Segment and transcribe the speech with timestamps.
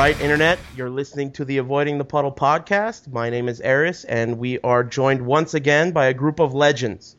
[0.00, 3.12] All right, Internet, you're listening to the Avoiding the Puddle podcast.
[3.12, 7.16] My name is Aris, and we are joined once again by a group of legends.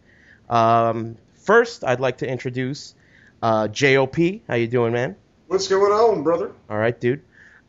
[0.49, 2.95] Um, first, I'd like to introduce
[3.43, 4.15] uh, JOP.
[4.47, 5.15] How you doing, man?
[5.45, 6.53] What's going on, brother?
[6.71, 7.21] All right, dude.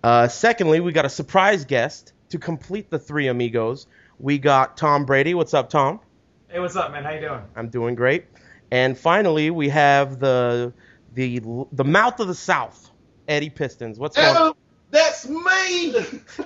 [0.02, 3.88] Uh, secondly, we got a surprise guest to complete the three amigos.
[4.18, 5.34] We got Tom Brady.
[5.34, 6.00] What's up, Tom?
[6.48, 7.04] Hey, what's up, man?
[7.04, 7.42] How you doing?
[7.54, 8.24] I'm doing great.
[8.70, 10.72] And finally, we have the
[11.12, 12.90] the the mouth of the South,
[13.28, 13.98] Eddie Pistons.
[13.98, 14.36] What's going on?
[14.36, 14.56] Hello,
[14.92, 15.94] that's me.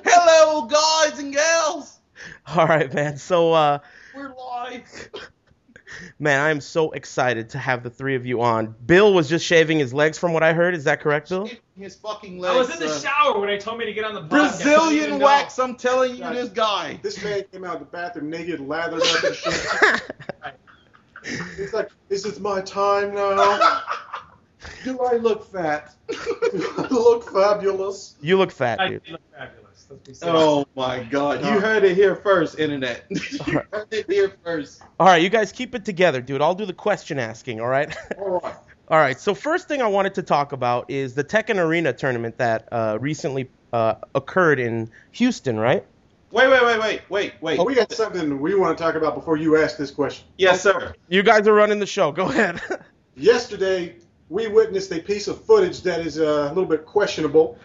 [0.05, 1.98] Hello, guys and gals.
[2.46, 3.18] All right, man.
[3.18, 3.80] So, uh,
[4.14, 5.10] We're live.
[6.18, 8.74] man, I'm so excited to have the three of you on.
[8.87, 10.74] Bill was just shaving his legs, from what I heard.
[10.74, 11.51] Is that correct, Bill?
[11.77, 12.54] His fucking legs.
[12.54, 14.30] I was in the uh, shower when they told me to get on the podcast.
[14.30, 15.24] Brazilian even know.
[15.26, 15.59] wax.
[15.59, 16.98] I'm telling you, this guy.
[17.02, 20.02] This man came out of the bathroom naked, lathered up and shit.
[21.57, 23.82] He's like, "This is my time now.
[24.85, 25.95] Do I look fat?
[26.09, 29.04] Do I look fabulous?" you look fat, I dude.
[29.04, 29.87] did look fabulous.
[29.90, 30.26] Let's be.
[30.26, 31.45] Oh my God!
[31.45, 33.04] You heard it here first, internet.
[33.10, 34.82] you heard it here first.
[34.98, 36.43] All right, you guys keep it together, dude.
[36.43, 37.60] I'll do the question asking.
[37.60, 37.95] All right.
[38.18, 38.54] All right.
[38.88, 39.18] All right.
[39.18, 42.98] So first thing I wanted to talk about is the Tekken Arena tournament that uh,
[43.01, 45.85] recently uh, occurred in Houston, right?
[46.30, 47.65] Wait, wait, wait, wait, wait, wait.
[47.65, 50.26] We got something we want to talk about before you ask this question.
[50.37, 50.95] Yes, sir.
[51.09, 52.13] You guys are running the show.
[52.13, 52.60] Go ahead.
[53.15, 53.96] Yesterday,
[54.29, 57.59] we witnessed a piece of footage that is uh, a little bit questionable.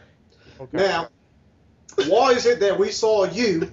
[0.60, 0.78] Okay.
[0.78, 1.10] Now,
[2.08, 3.72] why is it that we saw you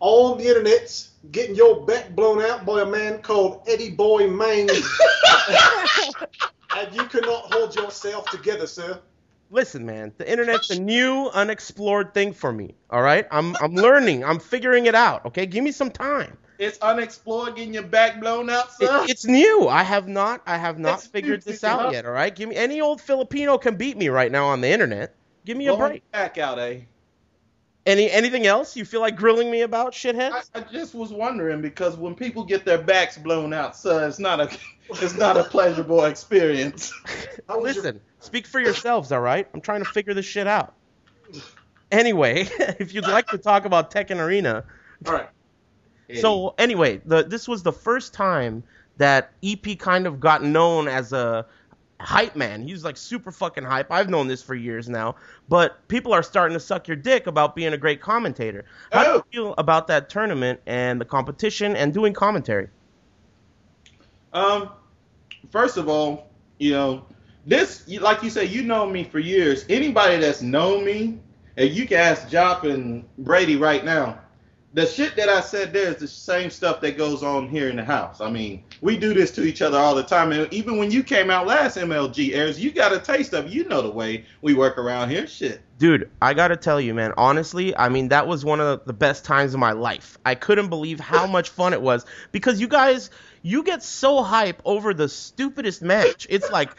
[0.00, 4.68] on the internet getting your back blown out by a man called Eddie Boy Main,
[6.76, 9.00] and you cannot hold yourself together, sir?
[9.50, 12.74] Listen, man, the internet's a new, unexplored thing for me.
[12.90, 14.24] All right, I'm I'm learning.
[14.24, 15.24] I'm figuring it out.
[15.26, 16.36] Okay, give me some time.
[16.58, 19.02] It's unexplored, getting your back blown out, sir.
[19.04, 19.68] It, it's new.
[19.68, 22.06] I have not I have not It's figured new, this out yet.
[22.06, 25.14] All right, give me any old Filipino can beat me right now on the internet.
[25.44, 26.10] Give me a Blow your break.
[26.10, 26.80] back out, eh?
[27.84, 30.32] Any anything else you feel like grilling me about, shithead?
[30.32, 34.18] I, I just was wondering because when people get their backs blown out, sir, it's
[34.18, 34.50] not a
[34.90, 36.92] it's not a pleasurable experience.
[37.48, 39.46] Your- Listen, speak for yourselves, all right?
[39.54, 40.74] I'm trying to figure this shit out.
[41.92, 42.48] Anyway,
[42.80, 44.64] if you'd like to talk about Tekken Arena,
[45.06, 45.28] All right.
[46.14, 48.62] So anyway, the this was the first time
[48.98, 51.46] that EP kind of got known as a
[52.00, 52.62] hype man.
[52.62, 53.90] He was like super fucking hype.
[53.90, 55.16] I've known this for years now,
[55.48, 58.64] but people are starting to suck your dick about being a great commentator.
[58.92, 59.24] How do you Oh.
[59.32, 62.68] feel about that tournament and the competition and doing commentary?
[64.32, 64.70] Um,
[65.50, 67.06] first of all, you know,
[67.46, 69.64] this, like you said, you know me for years.
[69.68, 71.18] Anybody that's known me,
[71.56, 74.18] and you can ask Jop and Brady right now.
[74.76, 77.76] The shit that I said there is the same stuff that goes on here in
[77.76, 78.20] the house.
[78.20, 80.32] I mean, we do this to each other all the time.
[80.32, 83.48] And even when you came out last MLG airs, you got a taste of.
[83.48, 85.26] You know the way we work around here.
[85.26, 85.62] Shit.
[85.78, 89.24] Dude, I gotta tell you, man, honestly, I mean, that was one of the best
[89.24, 90.18] times of my life.
[90.26, 93.08] I couldn't believe how much fun it was because you guys,
[93.46, 96.26] you get so hype over the stupidest match.
[96.28, 96.70] It's like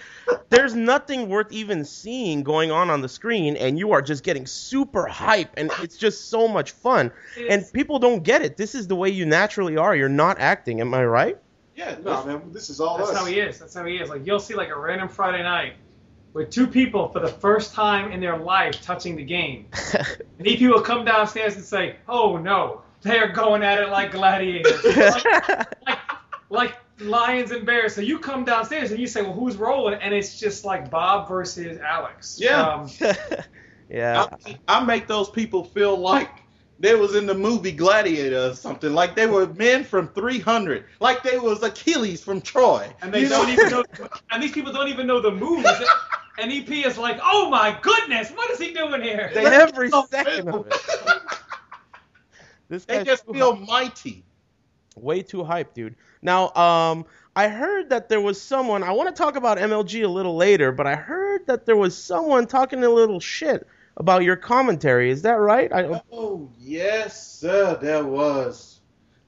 [0.49, 4.45] there's nothing worth even seeing going on on the screen, and you are just getting
[4.45, 7.13] super hype, and it's just so much fun.
[7.49, 8.57] And people don't get it.
[8.57, 9.95] This is the way you naturally are.
[9.95, 10.81] You're not acting.
[10.81, 11.37] Am I right?
[11.77, 11.95] Yeah.
[12.03, 13.17] No, man, this is all That's us.
[13.17, 13.59] how he is.
[13.59, 14.09] That's how he is.
[14.09, 15.75] Like you'll see like a random Friday night
[16.33, 19.67] with two people for the first time in their life touching the game.
[20.39, 24.11] And EP will come downstairs and say, "Oh no, they are going at it like
[24.11, 25.25] gladiators, like,
[25.87, 25.99] like,
[26.49, 30.13] like lions and bears." So you come downstairs and you say, "Well, who's rolling?" And
[30.13, 32.37] it's just like Bob versus Alex.
[32.39, 32.61] Yeah.
[32.63, 32.89] Um,
[33.89, 34.25] yeah.
[34.45, 36.29] I, I make those people feel like
[36.79, 38.93] they was in the movie Gladiator or something.
[38.93, 40.85] Like they were men from 300.
[40.99, 42.87] Like they was Achilles from Troy.
[43.01, 43.53] and they You don't know?
[43.53, 43.83] even know.
[44.31, 45.67] And these people don't even know the moves.
[46.39, 50.07] And EP is like, "Oh my goodness, what is he doing here?" They- Every don't
[50.07, 50.75] second of it.
[52.69, 53.67] This They just feel hype.
[53.67, 54.23] mighty.
[54.95, 55.95] way too hype, dude.
[56.21, 57.05] Now, um,
[57.35, 58.83] I heard that there was someone.
[58.83, 61.97] I want to talk about MLG a little later, but I heard that there was
[61.97, 63.67] someone talking a little shit
[63.97, 65.11] about your commentary.
[65.11, 65.71] Is that right?
[65.71, 67.77] I, Oh yes, sir.
[67.81, 68.79] There was.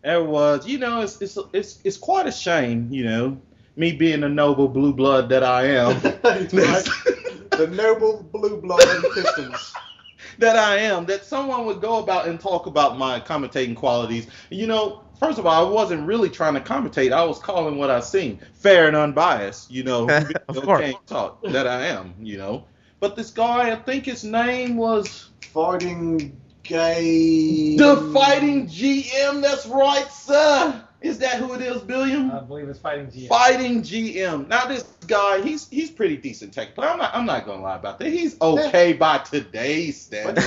[0.03, 0.68] There was.
[0.68, 2.88] You know, it's it's it's it's quite a shame.
[2.92, 3.42] You know,
[3.75, 6.01] me being the noble blue blood that I am.
[6.24, 6.50] Right.
[6.50, 9.74] the noble blue blood and pistons.
[10.39, 14.27] that I am, that someone would go about and talk about my commentating qualities.
[14.50, 17.12] You know, first of all, I wasn't really trying to commentate.
[17.12, 19.69] I was calling what I seen fair and unbiased.
[19.71, 20.81] You know, Of video course.
[20.81, 22.13] game talk that I am.
[22.21, 22.66] You know,
[23.00, 27.75] but this guy, I think his name was Fighting gay.
[27.75, 29.42] the Fighting GM.
[29.42, 30.83] That's right, sir.
[31.01, 32.30] Is that who it is, Billiam?
[32.30, 33.30] I believe it's fighting GM.
[33.30, 34.48] Fighting GM.
[34.50, 36.89] Now this guy, he's he's pretty decent tech player.
[36.89, 38.10] I'm not I'm not gonna lie about that.
[38.12, 40.45] He's okay by today's standards.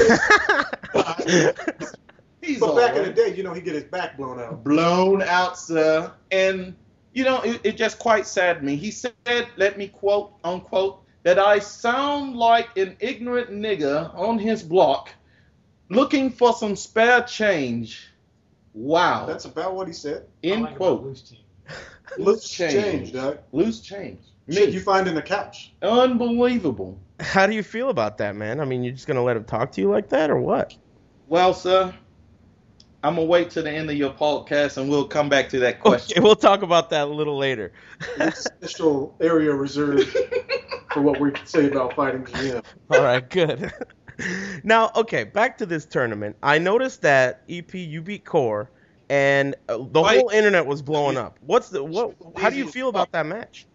[2.43, 4.65] He's But back in the day, you know, he get his back blown out.
[4.65, 6.13] blown out, sir.
[6.31, 6.75] And
[7.15, 8.77] you know, it, it just quite saddened me.
[8.77, 9.13] He said,
[9.57, 15.11] let me quote unquote, that I sound like an ignorant nigger on his block
[15.89, 18.09] looking for some spare change.
[18.75, 19.27] Wow.
[19.27, 20.27] That's about what he said.
[20.43, 21.03] I End like quote.
[21.03, 21.39] Loose Team.
[22.19, 23.39] Loose change, Doug.
[23.53, 24.21] Loose change.
[24.51, 24.75] Shit Me.
[24.75, 25.73] you find in the couch.
[25.83, 26.99] Unbelievable.
[27.21, 28.61] How do you feel about that, man?
[28.61, 30.75] I mean, you're just gonna let him talk to you like that, or what?
[31.29, 31.95] Well, sir,
[33.05, 35.81] I'm gonna wait till the end of your podcast and we'll come back to that
[35.81, 36.19] question.
[36.19, 37.73] Okay, we'll talk about that a little later.
[38.35, 40.17] Special area reserved
[40.93, 42.65] for what we can say about fighting GM.
[42.91, 43.73] All right, good.
[44.63, 46.37] now, okay, back to this tournament.
[46.45, 48.71] I noticed that EP you beat Core,
[49.09, 50.21] and uh, the Wait.
[50.21, 51.39] whole internet was blowing up.
[51.41, 52.15] What's the what?
[52.37, 53.67] How do you feel about that match?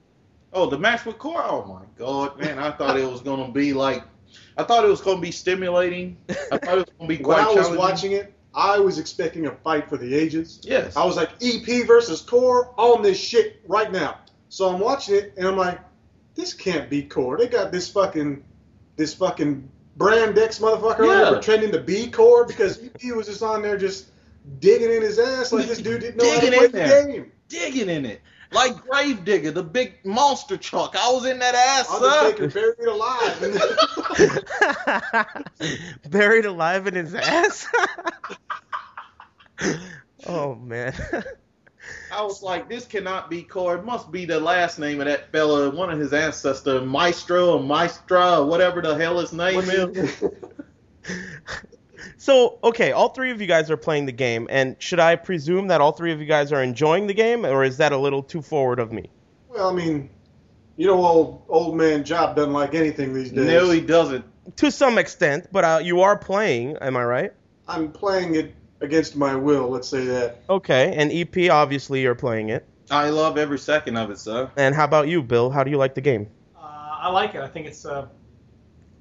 [0.54, 1.44] Oh, the match with Core?
[1.44, 2.60] Oh my god, man!
[2.60, 4.04] I thought it was gonna be like,
[4.58, 6.18] I thought it was gonna be stimulating.
[6.30, 7.46] I thought it was gonna be quite.
[7.46, 10.60] When I was watching it, I was expecting a fight for the ages.
[10.64, 10.98] Yes.
[10.98, 14.18] I was like, EP versus Core on this shit right now.
[14.50, 15.80] So I'm watching it and I'm like,
[16.34, 17.38] this can't be Core.
[17.38, 18.44] They got this fucking,
[18.96, 21.24] this fucking brand X motherfucker on Yeah.
[21.26, 24.08] there pretending to be Core because EP was just on there just
[24.60, 27.06] digging in his ass like this dude didn't know how to play in the there.
[27.08, 27.32] game.
[27.50, 28.22] digging in it.
[28.54, 30.96] Like Gravedigger, the big monster truck.
[30.98, 31.96] I was in that ass, sir.
[32.08, 33.42] Undertaker buried alive.
[36.10, 37.68] Buried alive in his ass.
[40.28, 40.94] oh man.
[42.12, 43.76] I was like, this cannot be Core.
[43.76, 47.64] It must be the last name of that fella, one of his ancestors, Maestro or
[47.64, 50.24] Maestra or whatever the hell his name is.
[52.20, 55.68] So, okay, all three of you guys are playing the game, and should I presume
[55.68, 58.24] that all three of you guys are enjoying the game, or is that a little
[58.24, 59.10] too forward of me?
[59.58, 60.10] well, I mean,
[60.76, 63.48] you know, old old man Jop doesn't like anything these days.
[63.48, 64.26] No, he doesn't.
[64.58, 67.34] To some extent, but uh, you are playing, am I right?
[67.68, 69.70] I'm playing it against my will.
[69.70, 70.42] Let's say that.
[70.50, 72.68] Okay, and EP obviously you're playing it.
[72.90, 74.50] I love every second of it, sir.
[74.56, 75.50] And how about you, Bill?
[75.50, 76.28] How do you like the game?
[76.56, 77.42] Uh, I like it.
[77.42, 78.08] I think it's uh,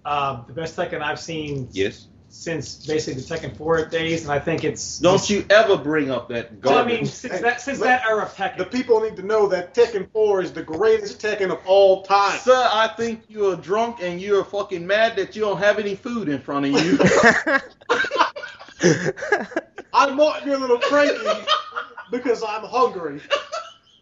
[0.05, 2.09] uh, the best Tekken I've seen Yes.
[2.29, 4.99] since basically the Tekken 4 days, and I think it's.
[4.99, 8.09] Don't you ever bring up that Well, I mean, since Hey, that since let- that
[8.11, 8.59] era of Tekken.
[8.59, 12.39] The people need to know that Tekken 4 is the greatest Tekken of all time.
[12.41, 15.79] Sir, I think you are drunk and you are fucking mad that you don't have
[15.79, 16.99] any food in front of you.
[19.93, 21.47] I'm more a little cranky
[22.11, 23.21] because I'm hungry.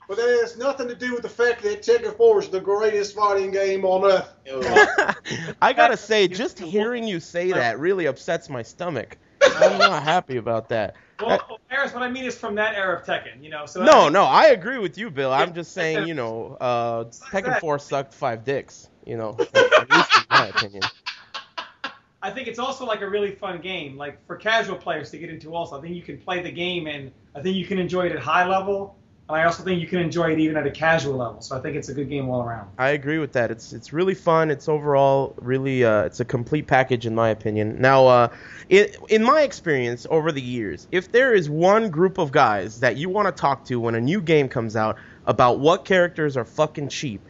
[0.06, 3.14] But that has nothing to do with the fact that Tekken 4 is the greatest
[3.14, 4.34] fighting game on earth.
[5.62, 9.16] I gotta say, just hearing you say that really upsets my stomach.
[9.42, 10.96] I'm not happy about that.
[11.20, 13.66] well, well, Harris, what I mean is from that era of Tekken, you know.
[13.66, 15.32] So No, think- no, I agree with you, Bill.
[15.32, 19.90] I'm just saying, you know, uh, Tekken that- 4 sucked five dicks, you know, at
[19.90, 20.82] least in my opinion.
[22.24, 25.28] I think it's also like a really fun game, like for casual players to get
[25.28, 25.54] into.
[25.54, 28.12] Also, I think you can play the game, and I think you can enjoy it
[28.12, 28.96] at high level.
[29.28, 31.42] And I also think you can enjoy it even at a casual level.
[31.42, 32.70] So I think it's a good game all around.
[32.78, 33.50] I agree with that.
[33.50, 34.50] It's it's really fun.
[34.50, 37.78] It's overall really uh, it's a complete package in my opinion.
[37.78, 38.28] Now, uh,
[38.70, 43.10] in my experience over the years, if there is one group of guys that you
[43.10, 44.96] want to talk to when a new game comes out
[45.26, 47.20] about what characters are fucking cheap,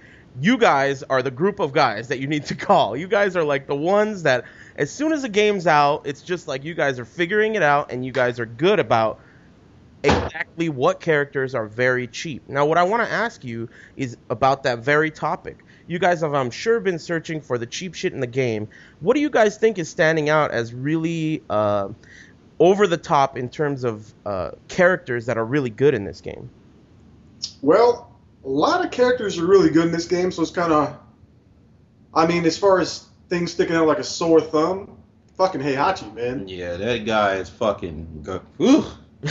[0.40, 2.96] you guys are the group of guys that you need to call.
[2.96, 4.44] You guys are like the ones that
[4.76, 7.92] as soon as the game's out, it's just like you guys are figuring it out
[7.92, 9.20] and you guys are good about
[10.02, 12.48] exactly what characters are very cheap.
[12.48, 15.64] Now, what I want to ask you is about that very topic.
[15.86, 18.68] You guys have, I'm sure, been searching for the cheap shit in the game.
[19.00, 21.88] What do you guys think is standing out as really uh,
[22.58, 26.50] over the top in terms of uh, characters that are really good in this game?
[27.62, 28.10] Well,
[28.44, 30.98] a lot of characters are really good in this game, so it's kind of.
[32.12, 34.96] I mean, as far as things sticking out like a sore thumb,
[35.36, 36.46] fucking Heihachi, man.
[36.46, 38.22] yeah, that guy is fucking.
[38.22, 38.84] Go- Whew.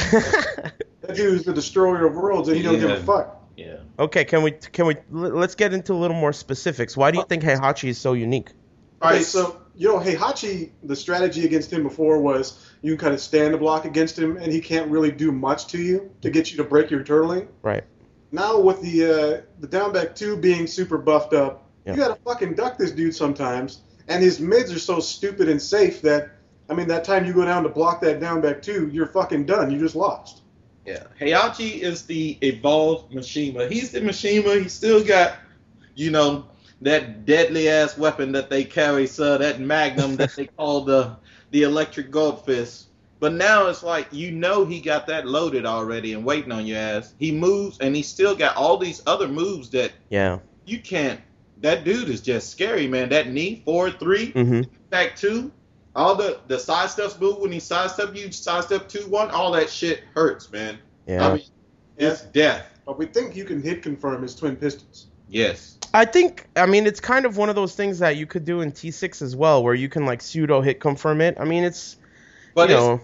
[1.01, 3.41] That dude's the destroyer of worlds, and he don't give a fuck.
[3.57, 3.77] Yeah.
[3.99, 6.95] okay, can we can we let's get into a little more specifics.
[6.95, 8.51] Why do you think Heihachi is so unique?
[9.01, 9.25] All right, Right.
[9.25, 13.57] so you know, Heihachi, the strategy against him before was you kind of stand the
[13.57, 16.63] block against him, and he can't really do much to you to get you to
[16.63, 17.47] break your turtling.
[17.63, 17.83] Right.
[18.31, 21.93] Now with the uh, the down back two being super buffed up, Yeah.
[21.95, 26.01] you gotta fucking duck this dude sometimes, and his mids are so stupid and safe
[26.01, 26.31] that
[26.69, 29.45] I mean that time you go down to block that down back two, you're fucking
[29.45, 29.71] done.
[29.71, 30.41] You just lost.
[30.85, 31.03] Yeah.
[31.19, 33.69] Heihachi is the evolved Mishima.
[33.71, 34.61] He's the Mishima.
[34.61, 35.37] He still got,
[35.95, 36.45] you know,
[36.81, 41.15] that deadly ass weapon that they carry, sir, that magnum that they call the
[41.51, 42.83] the electric goldfish.
[43.19, 46.77] But now it's like you know he got that loaded already and waiting on your
[46.79, 47.13] ass.
[47.17, 50.39] He moves and he still got all these other moves that Yeah.
[50.65, 51.21] you can't.
[51.63, 53.07] That dude is just scary, man.
[53.09, 55.49] That knee four, three, hmm back two,
[55.95, 59.69] all the the side steps move when he sidestep you, sidestep two one, all that
[59.69, 60.77] shit hurts, man.
[61.07, 61.25] Yeah.
[61.25, 61.45] I mean,
[61.97, 62.65] it's death.
[62.85, 65.07] But we think you can hit confirm his twin pistons.
[65.29, 65.77] Yes.
[65.93, 68.59] I think I mean it's kind of one of those things that you could do
[68.59, 71.37] in T6 as well, where you can like pseudo hit confirm it.
[71.39, 71.95] I mean it's
[72.55, 73.01] But you it's know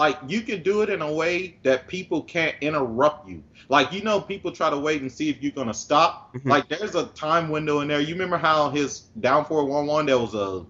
[0.00, 3.44] like you can do it in a way that people can't interrupt you.
[3.68, 6.34] Like you know, people try to wait and see if you're gonna stop.
[6.34, 6.46] Mhm.
[6.46, 8.00] Like there's a time window in there.
[8.00, 10.64] You remember how his down one one there was a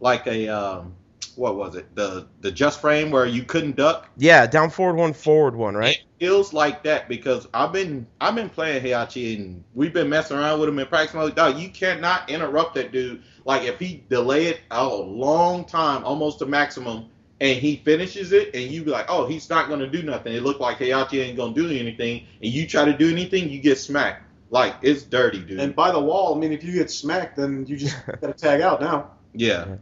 [0.00, 0.96] like a um
[1.36, 4.08] what was it the the just frame where you couldn't duck.
[4.16, 5.98] yeah down forward one forward one right.
[5.98, 10.36] It feels like that because I've been I've been playing Heihachi and we've been messing
[10.38, 11.36] around with him in practice mode.
[11.36, 13.22] Dog, you cannot interrupt that dude.
[13.44, 17.10] Like if he delay it a long time, almost to maximum,
[17.42, 20.32] and he finishes it, and you be like, oh, he's not gonna do nothing.
[20.32, 23.60] It looked like Heihachi ain't gonna do anything, and you try to do anything, you
[23.60, 24.22] get smacked.
[24.50, 25.58] Like it's dirty, dude.
[25.58, 28.60] And by the wall, I mean, if you get smacked, then you just gotta tag
[28.60, 29.10] out now.
[29.34, 29.76] yeah.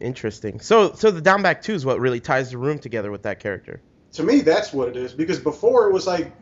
[0.00, 0.58] Interesting.
[0.60, 3.38] So so the down back two is what really ties the room together with that
[3.38, 3.80] character.
[4.14, 5.12] To me, that's what it is.
[5.12, 6.32] Because before it was like,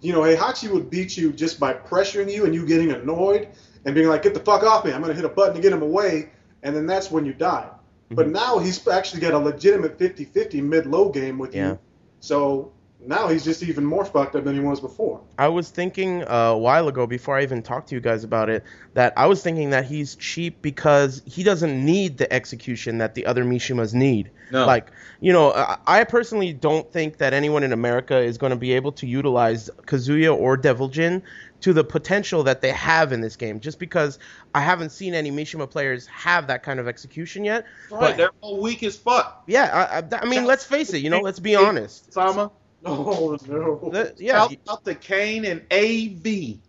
[0.00, 3.48] you know, Heihachi would beat you just by pressuring you and you getting annoyed
[3.84, 4.92] and being like, get the fuck off me.
[4.92, 6.30] I'm gonna hit a button to get him away,
[6.64, 7.68] and then that's when you die.
[8.10, 8.32] But Mm-hmm.
[8.32, 11.70] now he's actually got a legitimate 50-50 mid-low game with Yeah.
[11.70, 11.78] you.
[12.20, 12.72] So
[13.06, 15.20] now he's just even more fucked up than he was before.
[15.38, 18.50] I was thinking uh, a while ago, before I even talked to you guys about
[18.50, 18.62] it,
[18.94, 23.24] that I was thinking that he's cheap because he doesn't need the execution that the
[23.24, 24.30] other Mishimas need.
[24.52, 24.66] No.
[24.66, 24.90] Like,
[25.20, 28.72] you know, I I personally don't think that anyone in America is going to be
[28.72, 31.22] able to utilize Kazuya or Devil Jin
[31.60, 34.18] to the potential that they have in this game, just because
[34.54, 37.66] I haven't seen any Mishima players have that kind of execution yet.
[37.90, 38.00] right.
[38.00, 39.42] but- They're all weak as fuck.
[39.46, 42.12] Yeah, I, I, I mean, let's face it, you know, let's be honest.
[42.12, 42.50] Sama.
[42.82, 43.90] Oh no.
[43.92, 46.22] The- yeah, Shout out the Kane and AV.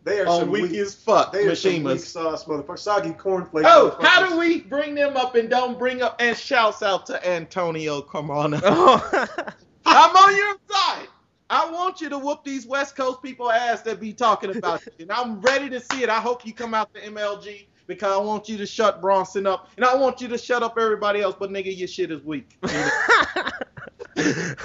[0.04, 2.80] They are on some weak weak- as fuck They are some weak sauce motherfuckers.
[2.80, 3.66] Soggy cornflakes.
[3.70, 7.26] Oh, how do we bring them up and don't bring up and shouts out to
[7.30, 8.60] Antonio Carmona?
[8.64, 9.48] Oh.
[9.86, 11.08] I'm on your side.
[11.52, 14.96] I want you to whoop these West Coast people ass that be talking about it.
[15.00, 16.10] And I'm ready to see it.
[16.10, 19.68] I hope you come out to MLG because I want you to shut Bronson up.
[19.76, 22.58] And I want you to shut up everybody else, but nigga, your shit is weak.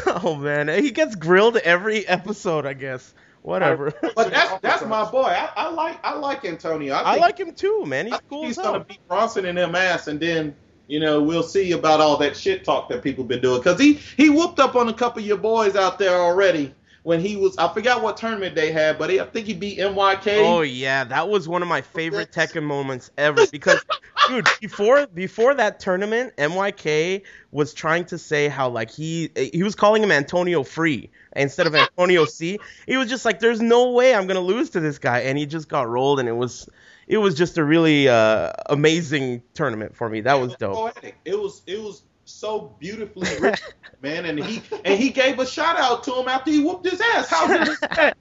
[0.07, 3.15] oh man, he gets grilled every episode, I guess.
[3.43, 3.93] Whatever.
[4.15, 5.23] But that's that's my boy.
[5.23, 6.95] I, I like I like Antonio.
[6.95, 8.07] I, I like him too, man.
[8.07, 8.87] He's I cool he's as gonna hell.
[8.89, 10.55] beat Bronson in them ass, and then
[10.87, 13.63] you know we'll see about all that shit talk that people been doing.
[13.63, 16.75] Cause he he whooped up on a couple of your boys out there already
[17.07, 17.57] when he was.
[17.57, 20.39] I forgot what tournament they had, but he, I think he beat MYK.
[20.45, 23.81] Oh yeah, that was one of my favorite Tekken moments ever because,
[24.29, 29.77] dude, before before that tournament, MYK was trying to say how like he he was
[29.77, 32.59] calling him Antonio Free instead of Antonio C.
[32.89, 35.47] He was just like, "There's no way I'm gonna lose to this guy," and he
[35.47, 36.69] just got rolled, and it was
[37.07, 40.21] it was just a really uh, amazing tournament for me.
[40.23, 40.75] That was It dope.
[40.75, 41.17] poetic.
[41.25, 43.67] It was it was so beautifully written,
[44.03, 44.25] man.
[44.25, 47.29] And he and he gave a shout out to him after he whooped his ass.
[47.29, 48.17] How good is that?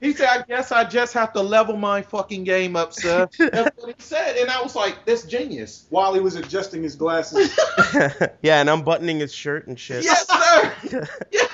[0.00, 3.74] He said, "I guess I just have to level my fucking game up, sir." That's
[3.78, 7.56] what he said, and I was like, "That's genius." While he was adjusting his glasses.
[8.42, 10.04] yeah, and unbuttoning his shirt and shit.
[10.04, 11.08] Yes, sir.
[11.30, 11.53] yes, sir.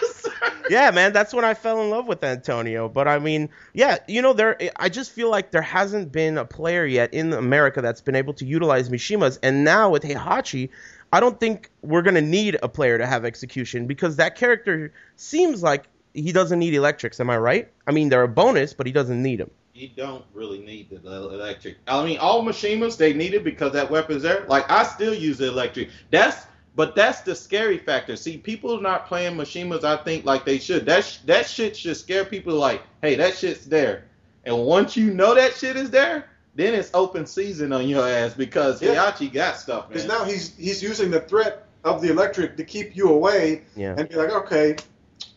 [0.70, 2.88] Yeah, man, that's when I fell in love with Antonio.
[2.88, 4.56] But I mean, yeah, you know, there.
[4.76, 8.34] I just feel like there hasn't been a player yet in America that's been able
[8.34, 10.70] to utilize Mishimas, and now with Heihachi,
[11.12, 15.62] I don't think we're gonna need a player to have execution because that character seems
[15.62, 17.18] like he doesn't need electrics.
[17.20, 17.68] Am I right?
[17.86, 19.50] I mean, they're a bonus, but he doesn't need them.
[19.74, 21.78] You don't really need the electric.
[21.88, 24.44] I mean, all Mishimas they need it because that weapon's there.
[24.46, 25.90] Like I still use the electric.
[26.10, 26.46] That's
[26.80, 28.16] but that's the scary factor.
[28.16, 29.84] See, people are not playing Mishimas.
[29.84, 30.86] I think like they should.
[30.86, 32.54] That sh- that shit should scare people.
[32.54, 34.04] Like, hey, that shit's there.
[34.46, 38.32] And once you know that shit is there, then it's open season on your ass
[38.32, 38.94] because Yeah.
[38.94, 39.88] Heihachi got stuff.
[39.88, 43.94] Because now he's he's using the threat of the electric to keep you away Yeah.
[43.98, 44.76] and be like, okay,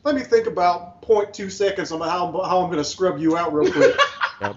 [0.06, 3.54] let me think about 0.2 seconds on how, how I'm going to scrub you out
[3.54, 3.94] real quick.
[4.42, 4.56] Yep.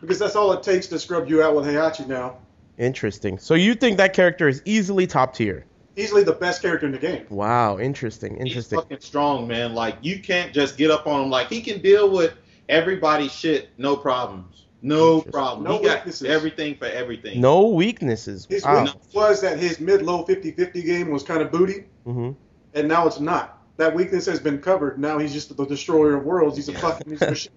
[0.00, 2.36] Because that's all it takes to scrub you out with Heihachi now.
[2.78, 3.38] Interesting.
[3.38, 5.64] So you think that character is easily top tier?
[5.98, 7.26] Easily the best character in the game.
[7.28, 7.78] Wow.
[7.78, 8.32] Interesting.
[8.32, 8.32] interesting.
[8.46, 8.78] He's Interesting.
[8.80, 9.74] fucking strong, man.
[9.74, 11.30] Like you can't just get up on him.
[11.30, 12.34] Like he can deal with
[12.68, 15.32] everybody's shit, no problems, no Interesting.
[15.32, 15.64] problem.
[15.64, 16.28] No he got weaknesses.
[16.28, 17.40] everything for everything.
[17.40, 18.46] No weaknesses.
[18.48, 18.84] His Wow.
[18.84, 22.30] weakness was that his mid-low 50-50 game was kind of booty, hmm
[22.74, 23.54] and now it's not.
[23.78, 24.98] That weakness has been covered.
[24.98, 26.56] Now he's just the destroyer of worlds.
[26.56, 27.52] He's a fucking he's a machine.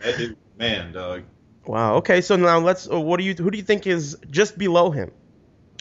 [0.00, 1.22] That dude, man, dog.
[1.66, 1.94] Wow.
[1.96, 2.20] Okay.
[2.20, 2.90] So now let's.
[2.90, 3.34] Uh, what do you?
[3.34, 5.10] Who do you think is just below him?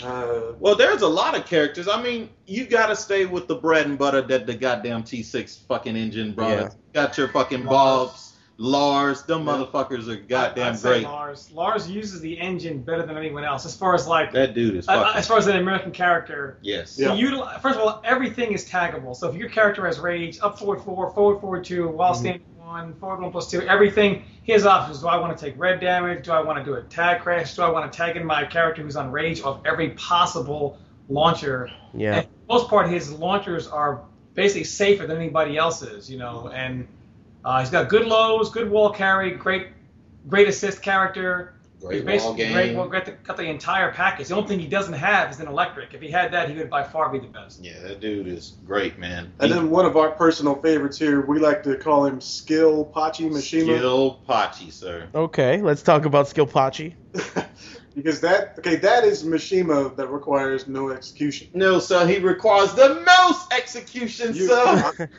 [0.04, 1.88] Uh, Well, there's a lot of characters.
[1.88, 5.96] I mean, you gotta stay with the bread and butter that the goddamn T6 fucking
[5.96, 6.70] engine brought Yeah.
[6.94, 8.10] Got your fucking Lars.
[8.10, 9.22] Bobs, Lars.
[9.24, 9.54] Them Yeah.
[9.54, 11.04] motherfuckers are goddamn I'd say great.
[11.04, 11.52] Lars.
[11.52, 14.88] Lars uses the engine better than anyone else, as far as like, That dude is
[14.88, 16.58] uh, as far as an American character.
[16.62, 16.98] yes.
[17.00, 17.08] Yeah.
[17.10, 19.16] So util- first of all, everything is taggable.
[19.16, 22.18] So if your character has rage, up forward four, forward forward two, while Mhm.
[22.18, 24.24] standing one, forward one plus two, everything.
[24.44, 25.00] His options.
[25.00, 26.26] Do I want to take red damage?
[26.26, 27.56] Do I want to do a tag crash?
[27.56, 31.70] Do I want to tag in my character who's on rage off every possible launcher?
[31.94, 32.18] Yeah.
[32.18, 36.12] And for the most part, his launchers are basically safer than anybody else's.
[36.12, 36.88] You know, and
[37.46, 39.68] uh, he's got good lows, good wall carry, great,
[40.28, 41.54] great assist character.
[41.82, 42.54] Great He's wall basically game.
[42.54, 44.30] Great, well, got, the, got the entire package.
[44.30, 45.94] The only thing he doesn't have is an electric.
[45.94, 47.64] If he had that, he would by far be the best.
[47.64, 49.32] Yeah, that dude is great, man.
[49.40, 52.92] and He- then one of our personal favorites here, we like to call him Skill
[52.96, 53.78] Pachi Mishima.
[53.78, 55.08] Skill Pachi, sir.
[55.14, 56.96] Okay, let's talk about Skill Pachi.
[57.96, 61.48] because that okay, that is Mishima that requires no execution.
[61.54, 62.08] No, sir.
[62.08, 65.10] He requires the most execution, You- sir.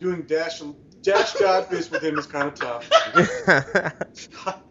[0.00, 0.62] Doing dash
[1.02, 2.88] dash god fist with him is kind of tough.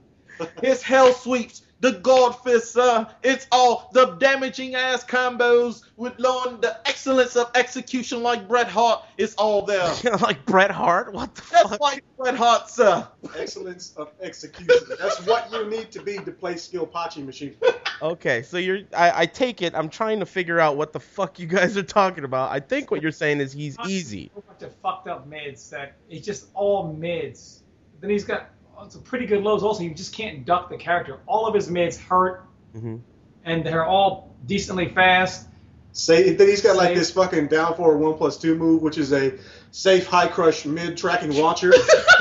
[0.61, 3.07] His hell sweeps, the god fist, sir.
[3.23, 9.03] It's all the damaging ass combos with Lord, the excellence of execution like Bret Hart.
[9.17, 9.93] It's all there.
[10.21, 11.13] like Bret Hart?
[11.13, 11.79] What the That's fuck?
[11.79, 13.07] like Bret Hart, sir.
[13.37, 14.87] Excellence of execution.
[14.99, 17.55] That's what you need to be to play Skill Pachi machine.
[18.01, 18.81] Okay, so you're.
[18.95, 19.73] I, I take it.
[19.75, 22.51] I'm trying to figure out what the fuck you guys are talking about.
[22.51, 24.31] I think what you're saying is he's easy.
[24.35, 27.63] A bunch of fucked up mids that it's just all mids.
[27.99, 29.63] Then he's got oh, some pretty good lows.
[29.63, 31.19] Also, you just can't duck the character.
[31.25, 32.97] All of his mids hurt, mm-hmm.
[33.45, 35.47] and they're all decently fast.
[35.93, 39.13] Say then he's got like this fucking down forward one plus two move, which is
[39.13, 39.33] a
[39.71, 41.71] safe high crush mid tracking launcher.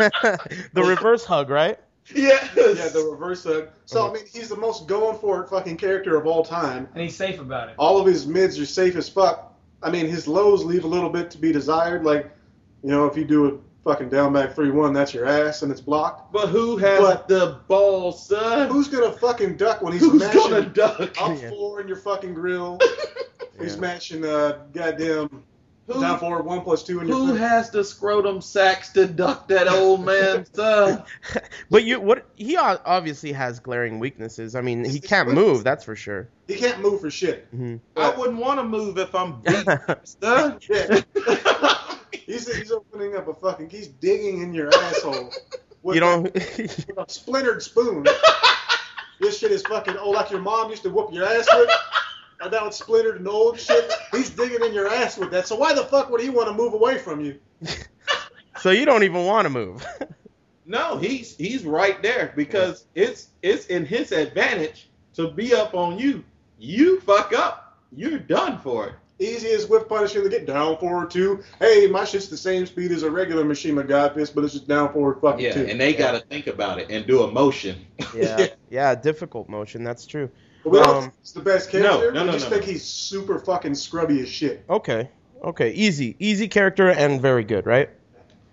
[0.73, 1.79] the reverse hug, right?
[2.15, 2.49] Yeah.
[2.57, 3.69] yeah, the reverse hug.
[3.85, 4.09] So.
[4.09, 6.89] I mean, he's the most going for it fucking character of all time.
[6.95, 7.75] And he's safe about it.
[7.79, 9.55] All of his mids are safe as fuck.
[9.83, 12.05] I mean, his lows leave a little bit to be desired.
[12.05, 12.31] Like,
[12.83, 15.71] you know, if you do a fucking down back three one, that's your ass and
[15.71, 16.33] it's blocked.
[16.33, 18.69] But who has But- the balls, son?
[18.69, 21.01] Who's gonna fucking duck when he's Who's mashing gonna duck?
[21.01, 21.51] up Yeah.
[21.51, 22.79] four in your fucking grill?
[23.61, 23.81] He's Yeah.
[23.81, 25.43] mashing uh goddamn
[25.87, 27.39] Who, down forward one plus two in your who face.
[27.39, 31.03] has the scrotum sacks to duck that old man, sir?
[31.71, 32.27] But you, what?
[32.35, 34.55] He obviously has glaring weaknesses.
[34.57, 35.63] I mean, he can't move.
[35.65, 36.29] That's for sure.
[36.49, 37.47] He can't move for shit.
[37.53, 39.65] hmm I wouldn't want to move if I'm beat,
[40.05, 40.59] sir.
[42.13, 42.21] Yeah.
[42.27, 43.71] He's, he's opening up a fucking.
[43.71, 45.33] He's digging in your asshole
[45.83, 46.23] with, You don't.
[46.35, 48.05] with a splintered spoon.
[49.21, 51.71] this shit is fucking old, like your mom used to whoop your ass with.
[52.41, 53.91] And now it's splintered and old shit.
[54.13, 55.47] He's digging in your ass with that.
[55.47, 57.39] So why the fuck would he want to move away from you?
[58.59, 59.87] so you don't even want to move.
[60.67, 65.99] No, he's he's right there because it's it's in his advantage to be up on
[65.99, 66.25] you.
[66.59, 68.95] You fuck up, you're done for it.
[69.19, 71.43] Easiest whip punishing to get down forward two.
[71.59, 74.69] Hey, my shit's the same speed as a regular Mishima God Fist, but it's just
[74.69, 75.67] down forward fucking Yeah, two.
[75.67, 77.85] and they got to think about it and do a motion.
[78.15, 78.49] yeah.
[78.71, 78.95] Yeah.
[78.95, 79.85] Difficult motion.
[79.85, 80.29] That's true.
[80.65, 81.89] But we don't Um, think he's the best character.
[81.91, 82.13] no, character.
[82.15, 82.73] no, we no, just no, think no.
[82.73, 84.65] he's super fucking scrubby as shit.
[84.69, 85.09] Okay.
[85.43, 85.71] Okay.
[85.71, 86.15] Easy.
[86.19, 87.89] Easy character and very good, right?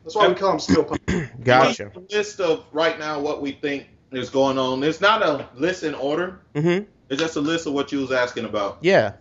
[0.04, 1.02] That's why we call him Skill Punch.
[1.43, 1.91] Gotcha.
[1.95, 4.84] A list of right now what we think is going on.
[4.84, 6.39] It's not a list in order.
[6.56, 6.86] Mm-hmm.
[7.10, 8.78] It's just a list of what you was asking about.
[8.82, 9.13] Yeah.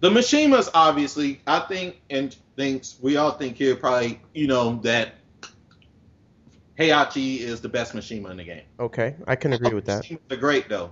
[0.00, 5.14] The Mishimas, obviously, I think and thinks we all think here probably, you know, that
[6.78, 8.62] Heihachi is the best Mishima in the game.
[8.78, 9.16] Okay.
[9.26, 10.04] I can agree with that.
[10.04, 10.90] Mishimas are great though.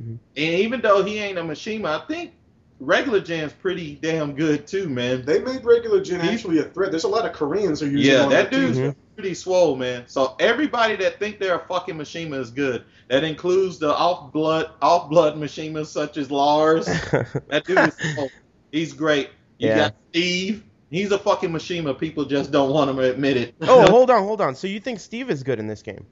[0.00, 0.18] Mhm.
[0.36, 2.32] And even though he ain't a Mishima, I think
[2.78, 5.24] regular Jin's pretty damn good too, man.
[5.24, 6.90] They made regular Jin actually a threat.
[6.90, 8.94] There's a lot of Koreans who use him Yeah, on that their dude's teams.
[8.94, 8.96] Mhm.
[9.16, 10.04] Pretty swole, man.
[10.06, 12.84] So everybody that think they're a fucking Mishima is good.
[13.08, 16.86] That includes the off blood off blood Mishimas such as Lars.
[17.48, 18.30] That dude is swole.
[18.72, 19.30] He's great.
[19.58, 19.76] You Yeah.
[19.76, 20.64] got Steve.
[20.90, 21.98] He's a fucking Mishima.
[21.98, 23.54] People just don't want him to admit it.
[23.62, 24.54] oh, hold on, hold on.
[24.54, 26.06] So you think Steve is good in this game?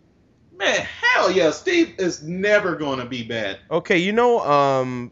[0.56, 1.50] man, hell yeah.
[1.50, 3.58] Steve is never going to be bad.
[3.72, 5.10] Okay, you know, um,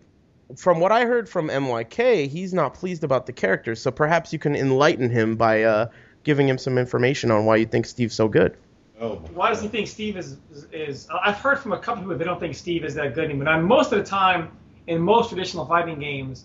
[0.57, 3.75] from what I heard from MYK, he's not pleased about the character.
[3.75, 5.87] So perhaps you can enlighten him by uh,
[6.25, 8.57] giving him some information on why you think Steve's so good.
[9.01, 12.17] Oh, Why does he think Steve is, is, is I've heard from a couple people
[12.17, 13.47] that don't think Steve is that good anymore.
[13.47, 14.53] But most of the time,
[14.87, 16.45] in most traditional fighting games,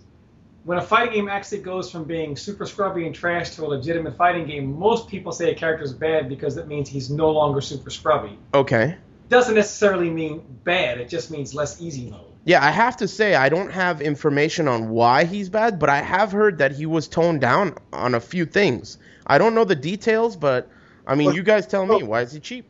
[0.63, 4.17] when a fighting game actually goes from being super scrubby and trash to a legitimate
[4.17, 7.61] fighting game, most people say a character is bad because that means he's no longer
[7.61, 8.37] super scrubby.
[8.53, 8.97] Okay.
[9.29, 10.99] Doesn't necessarily mean bad.
[10.99, 12.21] It just means less easy mode.
[12.43, 16.01] Yeah, I have to say I don't have information on why he's bad, but I
[16.01, 18.97] have heard that he was toned down on a few things.
[19.27, 20.69] I don't know the details, but
[21.05, 21.99] I mean, But- you guys tell me.
[22.01, 22.05] oh.
[22.05, 22.65] Why is he cheap?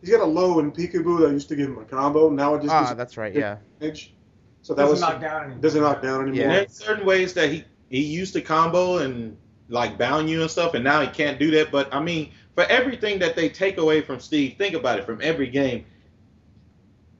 [0.00, 2.28] He's got a low in Peekaboo that used to give him a combo.
[2.28, 3.34] Now it just Ah, gives that's right.
[3.34, 3.56] Yeah.
[3.80, 4.14] edge.
[4.62, 5.60] So that Doesn't was knock down anything.
[5.60, 6.34] doesn't knock down anymore.
[6.46, 6.54] Yeah.
[6.60, 9.36] There's certain ways that he he used to combo and
[9.68, 11.70] like bound you and stuff, and now he can't do that.
[11.70, 15.04] But I mean, for everything that they take away from Steve, think about it.
[15.06, 15.84] From every game,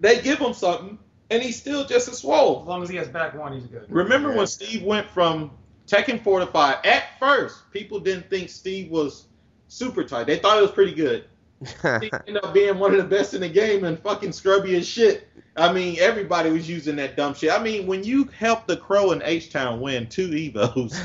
[0.01, 0.99] they give him something,
[1.31, 2.63] and he's still just as swole.
[2.63, 3.87] As long as he has back one, he's good.
[3.89, 4.39] Remember Yeah.
[4.39, 5.51] when Steve went from
[5.87, 6.79] Tekken 4 to 5?
[6.85, 9.27] At first, people didn't think Steve was
[9.69, 10.27] super tight.
[10.27, 11.25] They thought it was pretty good.
[12.01, 14.87] He ended up being one of the best in the game and fucking scrubby as
[14.87, 15.29] shit.
[15.57, 17.53] I mean, everybody was using that dumb shit.
[17.53, 20.97] I mean, when you helped the Crow and H Town win two Evos,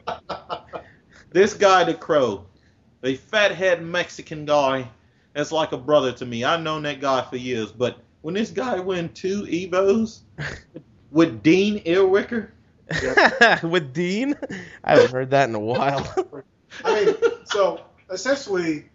[1.32, 2.46] this guy, the Crow,
[3.02, 4.88] a fathead Mexican guy,
[5.34, 6.44] that's like a brother to me.
[6.44, 10.20] I've known that guy for years, but when this guy win two Evos
[11.10, 11.82] with Dean
[12.88, 14.34] Earwicker, With Dean?
[14.82, 16.06] I haven't heard that in a while.
[16.84, 18.86] I mean, so essentially,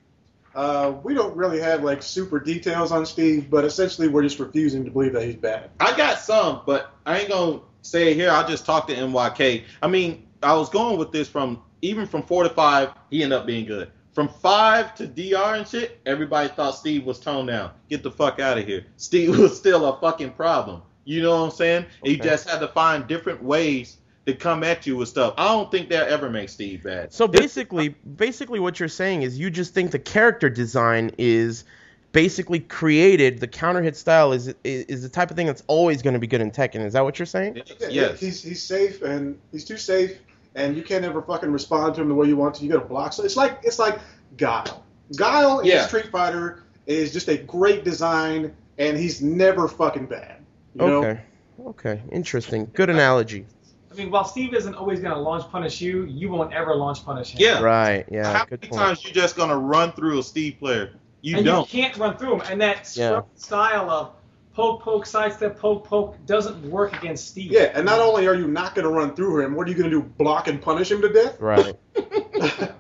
[0.55, 4.83] uh, we don't really have like super details on Steve, but essentially we're just refusing
[4.85, 5.69] to believe that he's bad.
[5.79, 8.29] I got some, but I ain't gonna say it here.
[8.29, 9.63] I'll just talk to MYK.
[9.81, 13.39] I mean, I was going with this from even from four to five, he ended
[13.39, 13.91] up being good.
[14.11, 17.71] From five to DR and shit, everybody thought Steve was toned down.
[17.89, 18.85] Get the fuck out of here.
[18.97, 20.81] Steve was still a fucking problem.
[21.05, 21.85] You know what I'm saying?
[22.03, 22.23] You Okay.
[22.23, 25.33] just had to find different ways to come at you with stuff.
[25.37, 27.11] I don't think they'll ever make Steve bad.
[27.11, 31.63] So basically, basically what you're saying is you just think the character design is
[32.11, 33.39] basically created.
[33.39, 36.19] The counter hit style is is, is the type of thing that's always going to
[36.19, 36.85] be good in Tekken.
[36.85, 37.61] Is that what you're saying?
[37.79, 38.19] Yeah, yes.
[38.19, 40.19] He's he's safe and he's too safe,
[40.55, 42.63] and you can't ever fucking respond to him the way you want to.
[42.63, 43.13] You got to block.
[43.13, 43.99] So it's like it's like
[44.37, 44.85] Guile.
[45.15, 50.38] Guile in Street Fighter is just a great design, and he's never fucking bad.
[50.75, 51.03] You know?
[51.05, 51.21] Okay.
[51.65, 52.03] Okay.
[52.11, 52.69] Interesting.
[52.73, 53.45] Good analogy.
[53.91, 57.03] I mean, while Steve isn't always going to launch punish you, you won't ever launch
[57.03, 57.41] punish him.
[57.41, 57.59] Yeah.
[57.61, 58.05] Right.
[58.11, 58.31] Yeah.
[58.31, 58.81] How Good many point.
[58.81, 60.93] times you just gonna run through a Steve player?
[61.21, 61.73] You and don't.
[61.73, 62.41] you can't run through him.
[62.49, 63.21] And that Yeah.
[63.35, 64.11] style of
[64.53, 67.51] poke, poke, sidestep, poke, poke doesn't work against Steve.
[67.51, 69.77] Yeah, and not only are you not going to run through him, what are you
[69.77, 70.03] going to do?
[70.03, 71.39] Block and punish him to death?
[71.39, 71.75] Right.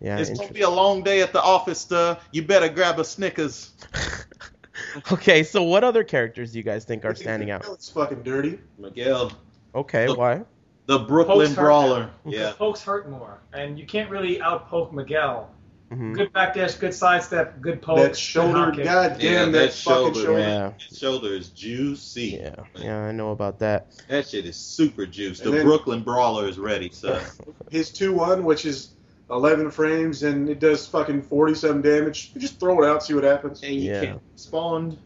[0.00, 0.18] Yeah.
[0.18, 2.18] it's gonna be a long day at the office, sir.
[2.30, 3.72] You better grab a Snickers.
[5.12, 5.42] okay.
[5.42, 7.64] So what other characters do you guys think are standing out?
[7.72, 8.58] It's fucking dirty.
[8.78, 9.32] Miguel,
[9.74, 10.08] Okay.
[10.08, 10.18] Look.
[10.18, 10.42] Why?
[10.86, 12.10] the Brooklyn Pokes Brawler.
[12.26, 12.52] Yeah.
[12.52, 13.40] Pokes hurt more.
[13.54, 15.50] And you can't really outpoke Miguel.
[15.90, 16.14] Mhm.
[16.14, 17.98] Good backdash, good sidestep, good poke.
[17.98, 20.38] that good shoulder, goddamn, Yeah, that, that fucking shoulder, shoulder.
[20.40, 20.72] Yeah.
[20.88, 22.38] His shoulder is juicy.
[22.42, 22.54] Yeah.
[22.76, 23.04] Yeah.
[23.04, 23.92] I know about that.
[24.08, 25.40] That shit is super juice.
[25.40, 27.22] The then- Brooklyn Brawler is ready, son.
[27.70, 28.94] His 2 1, which is
[29.30, 32.30] 11 frames, and it does fucking 47 damage.
[32.34, 33.62] You just throw it out, see what happens.
[33.62, 34.04] and you Yeah.
[34.04, 34.98] can't respond.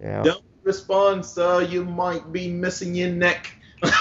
[0.00, 0.22] Yeah.
[0.22, 1.62] Don't respond, sir.
[1.62, 3.52] You might be missing your neck.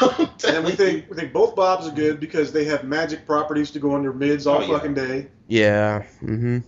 [0.48, 3.80] And we think we think both Bobs are good because they have magic properties to
[3.80, 4.74] go on their mids all Oh, yeah.
[4.78, 5.28] fucking day.
[5.48, 6.04] Yeah.
[6.24, 6.64] Mhm.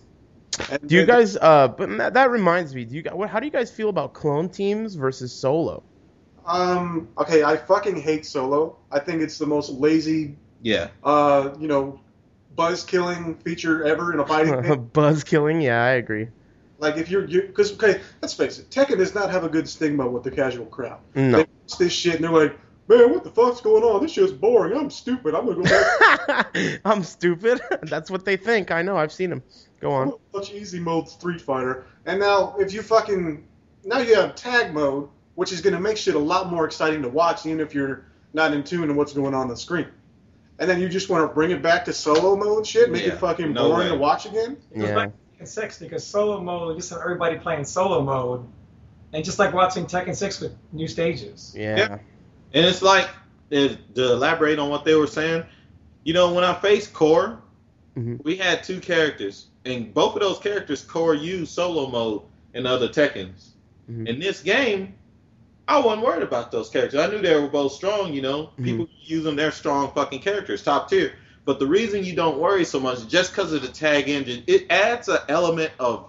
[0.70, 1.36] And Do you guys?
[1.36, 2.84] Uh, but that, that reminds me.
[2.84, 3.02] Do you?
[3.02, 5.82] guys- How do you guys feel about clone teams versus solo?
[6.46, 7.08] Um.
[7.18, 8.76] Okay, I fucking hate solo.
[8.92, 10.88] I think it's the most lazy, yeah.
[11.04, 12.00] uh, you know,
[12.54, 14.84] buzz killing feature ever in a fighting game.
[14.92, 15.60] Buzz killing.
[15.60, 16.28] Yeah, I agree.
[16.78, 20.06] Like if you're, because okay, let's face it, Tekken does not have a good stigma
[20.06, 21.00] with the casual crowd.
[21.14, 21.38] No.
[21.38, 22.58] They watch this shit and they're like,
[22.88, 24.02] man, what the fuck's going on?
[24.02, 24.76] This shit's boring.
[24.76, 25.34] I'm stupid.
[25.34, 27.60] I'm gonna go back I'm stupid.
[27.82, 28.70] That's what they think.
[28.70, 28.96] I know.
[28.96, 29.42] I've seen them.
[29.80, 30.12] Go on.
[30.32, 31.86] watch easy mode Street Fighter.
[32.06, 33.46] And now if you fucking
[33.84, 37.08] now you have tag mode, which is gonna make shit a lot more exciting to
[37.10, 39.86] watch, even if you're not in tune to what's going on, on the screen.
[40.60, 43.14] And then you just want to bring it back to solo mode shit, make Yeah,
[43.14, 43.94] it fucking no boring way.
[43.94, 44.58] to watch again.
[44.70, 44.94] It Yeah.
[44.94, 48.46] back to Tekken 6 because solo mode, you just have everybody playing solo mode.
[49.14, 51.54] And just like watching Tekken 6 with new stages.
[51.56, 51.76] Yeah.
[51.78, 51.98] Yeah.
[52.52, 53.08] And it's like,
[53.50, 55.44] is- to elaborate on what they were saying,
[56.04, 57.40] you know, when I faced Core,
[57.96, 58.22] Mhm.
[58.22, 62.86] we had two characters, and both of those characters Core used solo mode in other
[62.88, 63.48] Tekkens.
[63.90, 64.06] Mhm.
[64.06, 64.94] In this game,
[65.70, 66.98] I wasn't worried about those characters.
[66.98, 68.50] I knew they were both strong, you know.
[68.58, 68.64] Mhm.
[68.64, 71.12] People use them, they're strong fucking characters, top tier.
[71.44, 74.42] But the reason you don't worry so much just because of the tag engine.
[74.48, 76.06] It adds an element of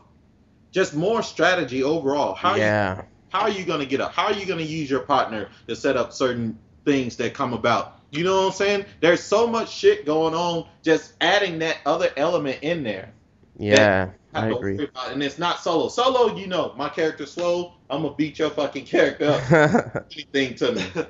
[0.71, 2.33] just more strategy overall.
[2.33, 3.03] How you yeah.
[3.29, 4.13] how are you going to get up?
[4.13, 7.53] How are you going to use your partner to set up certain things that come
[7.53, 7.99] about?
[8.09, 8.85] You know what I'm saying?
[8.99, 10.65] There's so much shit going on.
[10.81, 13.13] Just adding that other element in there.
[13.61, 14.09] Yeah.
[14.33, 14.83] Have I agree.
[14.85, 15.11] about.
[15.11, 15.87] And it's not solo.
[15.89, 17.73] Solo, you know, my character's slow.
[17.89, 20.05] I'm gonna beat your fucking character up.
[20.13, 20.85] Anything to me.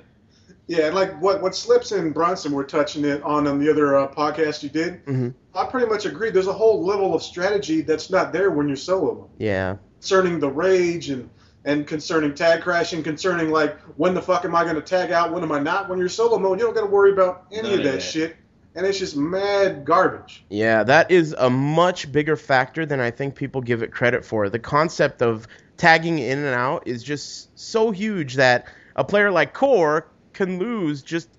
[0.68, 3.98] Yeah, and like what what Slips and Bronson were touching it on on the other
[3.98, 5.06] uh, podcast you did.
[5.06, 5.34] Mhm.
[5.54, 6.30] I pretty much agree.
[6.30, 9.76] There's a whole level of strategy that's not there when you're solo yeah.
[10.00, 11.30] concerning the rage and
[11.66, 15.34] and concerning tag crashing, concerning like when the fuck am I going to tag out,
[15.34, 15.90] when am I not?
[15.90, 17.92] When you're solo mode, you don't got to worry about any None of of that,
[17.94, 18.02] that.
[18.02, 18.38] shit,
[18.76, 20.46] and it's just mad garbage.
[20.50, 24.50] Yeah, that is a much bigger factor than I think people give it credit for.
[24.50, 29.54] The concept of tagging in and out is just so huge that a player like
[29.54, 31.30] Core can lose just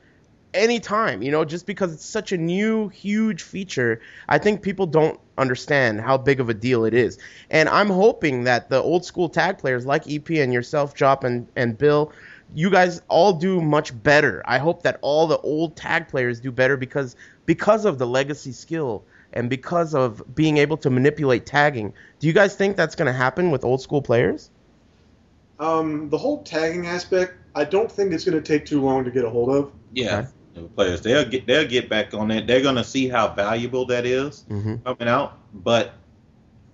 [0.55, 4.01] any time, you know, just because it's such a new, huge feature.
[4.29, 7.18] I think people don't understand how big of a deal it is.
[7.51, 11.47] And I'm hoping that the old school tag players like EP and yourself, Jop and,
[11.57, 12.12] and Bill,
[12.55, 14.43] you guys all do much better.
[14.47, 18.53] I hope that all the old tag players do better because because of the legacy
[18.53, 21.93] skill and because of being able to manipulate tagging.
[22.19, 24.51] Do you guys think that's going to happen with old school players?
[25.59, 29.11] Um, the whole tagging aspect, I don't think it's going to take too long to
[29.11, 29.73] get a hold of.
[29.93, 32.47] Yeah, the players they'll get they'll get back on that.
[32.47, 34.77] They're gonna see how valuable that is Mm-hmm.
[34.85, 35.38] coming out.
[35.53, 35.95] But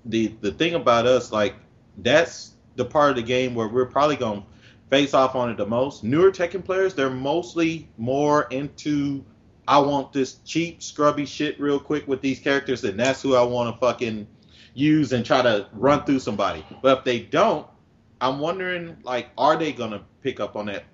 [0.05, 1.55] the the thing about us, like
[1.99, 4.43] that's the part of the game where we're probably gonna
[4.90, 6.05] face off on it the most.
[6.05, 9.24] Newer Tekken players, they're mostly more into
[9.68, 13.42] I want this cheap, scrubby shit real quick with these characters, and that's who I
[13.42, 14.27] want to fucking
[14.72, 16.64] use and try to run through somebody.
[16.81, 17.66] But if they don't,
[18.20, 20.85] I'm wondering, like, are they gonna pick up on that?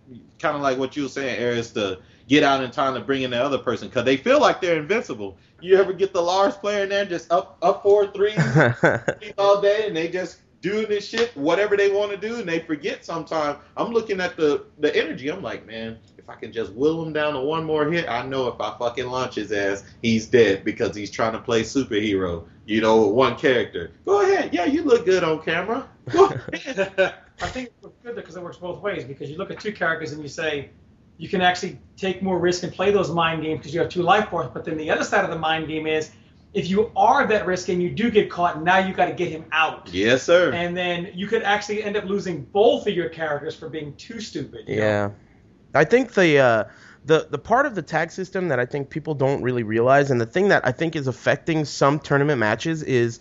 [0.41, 3.23] Kind of like what you were saying, Aris, to get out in time to bring
[3.23, 5.39] in the other person because they feel like they're invincible.
[5.61, 8.39] You ever get the Lars player in there just up up four threes
[9.39, 12.59] all day and they just doing this shit, whatever they want to do, and they
[12.59, 13.59] forget sometimes.
[13.77, 15.31] I'm looking at the the energy.
[15.31, 18.25] I'm like, man, if I can just will him down to one more hit, I
[18.25, 22.47] know if I fucking launch his ass, he's dead because he's trying to play superhero.
[22.65, 23.93] You know, one character.
[24.07, 24.55] Go ahead.
[24.55, 25.87] Yeah, you look good on camera.
[26.11, 27.15] Go ahead.
[27.43, 30.13] I think it's good because it works both ways because you look at two characters
[30.13, 30.71] and you say
[31.19, 34.03] you can actually take more risk and play those mind games because you have two
[34.03, 34.51] life forms.
[34.55, 36.11] But then the other side of the mind game is
[36.55, 39.31] if you are that risk and you do get caught, now you got to get
[39.31, 39.93] him out.
[39.93, 40.53] yes, sir.
[40.53, 44.21] And then you could actually end up losing both of your characters for being too
[44.21, 44.69] stupid.
[44.69, 44.83] you know?
[44.83, 45.11] Yeah,
[45.75, 46.65] I think the uh,
[47.05, 50.21] the the part of the tag system that I think people don't really realize, and
[50.21, 53.21] the thing that I think is affecting some tournament matches is.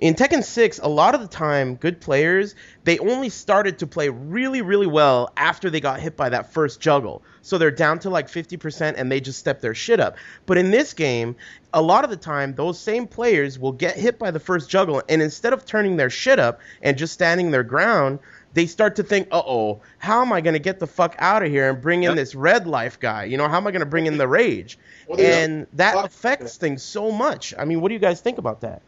[0.00, 4.08] In Tekken 6, a lot of the time, good players, they only started to play
[4.08, 7.22] really, really well after they got hit by that first juggle.
[7.42, 10.16] So they're down to like 50% and they just step their shit up.
[10.46, 11.34] But in this game,
[11.74, 15.02] a lot of the time, those same players will get hit by the first juggle,
[15.08, 18.20] and instead of turning their shit up and just standing their ground,
[18.54, 21.42] they start to think, uh oh, how am I going to get the fuck out
[21.42, 22.16] of here and bring in Yep.
[22.16, 23.24] this red life guy?
[23.24, 24.78] You know, how am I going to bring in the rage?
[25.12, 27.52] They And that affects things so much.
[27.58, 28.82] I mean, what do you guys think about that?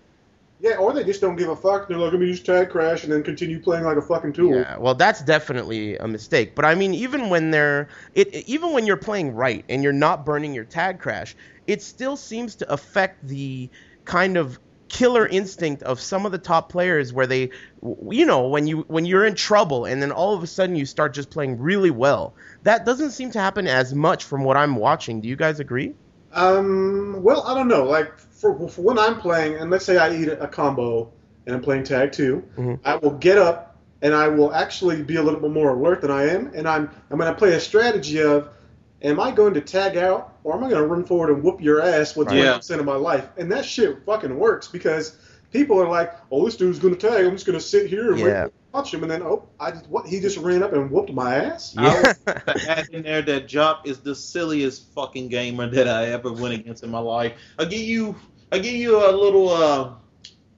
[0.61, 1.89] Yeah, or they just don't give a fuck.
[1.89, 4.55] They're like, let me just tag crash and then continue playing like a fucking tool.
[4.55, 6.55] Yeah, well, that's definitely a mistake.
[6.55, 9.93] But I mean, even when they're it, it- even when you're playing right and you're
[9.93, 11.35] not burning your tag crash,
[11.67, 13.71] it still seems to affect the
[14.05, 17.51] kind of killer instinct of some of the top players where they
[18.11, 20.85] you know when you when you're in trouble and then all of a sudden you
[20.85, 24.75] start just playing really well that doesn't seem to happen as much from what i'm
[24.75, 25.95] watching do you guys agree
[26.33, 27.85] Um, well, I don't know.
[27.85, 31.13] Like for, for when I'm playing, and let's say I eat a, a combo
[31.47, 32.81] and I'm playing tag 2 Mhm.
[32.85, 36.11] I will get up and I will actually be a little bit more alert than
[36.11, 38.49] I am, and I'm I'm going to play a strategy of,
[39.03, 41.61] am I going to tag out or am I going to run forward and whoop
[41.61, 42.59] your ass with Yeah.
[42.59, 43.29] 20% of my life?
[43.37, 45.17] And that shit fucking works because
[45.53, 47.27] people are like, oh, this dude's going to tag.
[47.27, 48.45] I'm just going to sit here and wait Yeah.
[48.45, 50.07] for him him, and then oh, I just, what?
[50.07, 51.75] He just ran up and whooped my ass.
[51.77, 52.13] yeah
[52.69, 56.85] add in there that Jop is the silliest fucking gamer that I ever went against
[56.85, 57.33] in my life.
[57.59, 58.15] I'll give you
[58.53, 59.93] I'll give you a little uh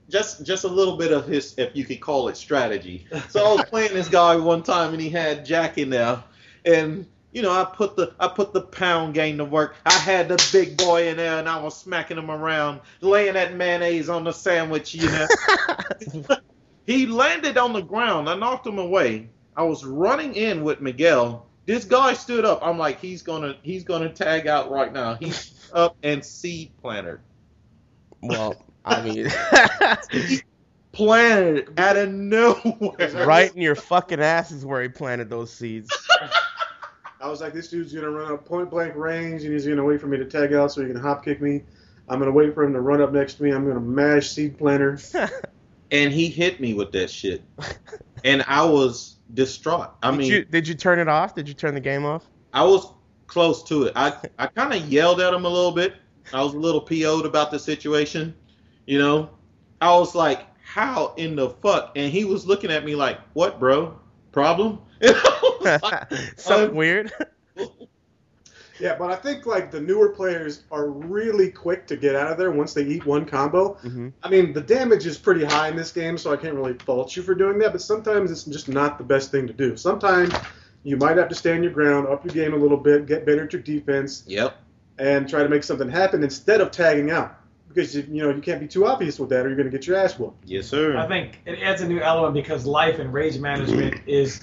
[0.09, 3.07] just just a little bit of his if you could call it strategy.
[3.29, 6.23] So I was playing this guy one time and he had Jack in there
[6.65, 9.75] and you know, I put the I put the pound game to work.
[9.85, 13.55] I had the big boy in there, and I was smacking him around, laying that
[13.55, 14.93] mayonnaise on the sandwich.
[14.93, 15.27] You know,
[16.85, 18.29] he landed on the ground.
[18.29, 19.29] I knocked him away.
[19.57, 21.47] I was running in with Miguel.
[21.65, 22.59] This guy stood up.
[22.61, 25.15] I'm like, he's gonna he's gonna tag out right now.
[25.15, 27.19] He's up and seed planter.
[28.23, 28.55] Well
[28.85, 29.27] i mean
[30.91, 33.25] Planted out of nowhere.
[33.25, 35.89] right in your fucking ass is where he planted those seeds
[37.19, 40.01] I was like, this dude's gonna run up point blank range, and he's gonna wait
[40.01, 41.63] for me to tag out so he can hop kick me.
[42.09, 43.51] I'm gonna wait for him to run up next to me.
[43.51, 44.99] I'm gonna mash seed planter.
[45.91, 47.43] And he hit me with that shit.
[48.23, 49.91] And I was distraught.
[50.01, 52.25] I did mean, you did you turn it off did you turn the game off
[52.51, 52.91] I was
[53.27, 53.93] close to it.
[53.95, 55.93] I I kind of yelled at him a little bit.
[56.31, 58.35] I was a little PO'd about the situation.
[58.85, 59.29] You know,
[59.81, 63.59] I was like, "How in the fuck?" And he was looking at me like, "What,
[63.59, 63.99] bro?
[64.31, 67.11] Problem?" And like, something um, weird
[68.79, 72.37] Yeah, but I think like the newer players are really quick to get out of
[72.37, 73.73] there once they eat one combo.
[73.75, 76.73] hmm I mean, the damage is pretty high in this game, so I can't really
[76.79, 77.71] fault you for doing that.
[77.71, 79.77] But sometimes it's just not the best thing to do.
[79.77, 80.33] Sometimes
[80.83, 83.43] you might have to stand your ground, up your game a little bit, get better
[83.45, 84.57] at your defense, "Yep,
[84.97, 87.37] and try to make something happen instead of tagging out.
[87.67, 89.75] Because you, you know you can't be too obvious with that, or you're going to
[89.75, 90.47] get your ass whooped.
[90.47, 94.41] yes, sir." I think it adds a new element because life and rage management is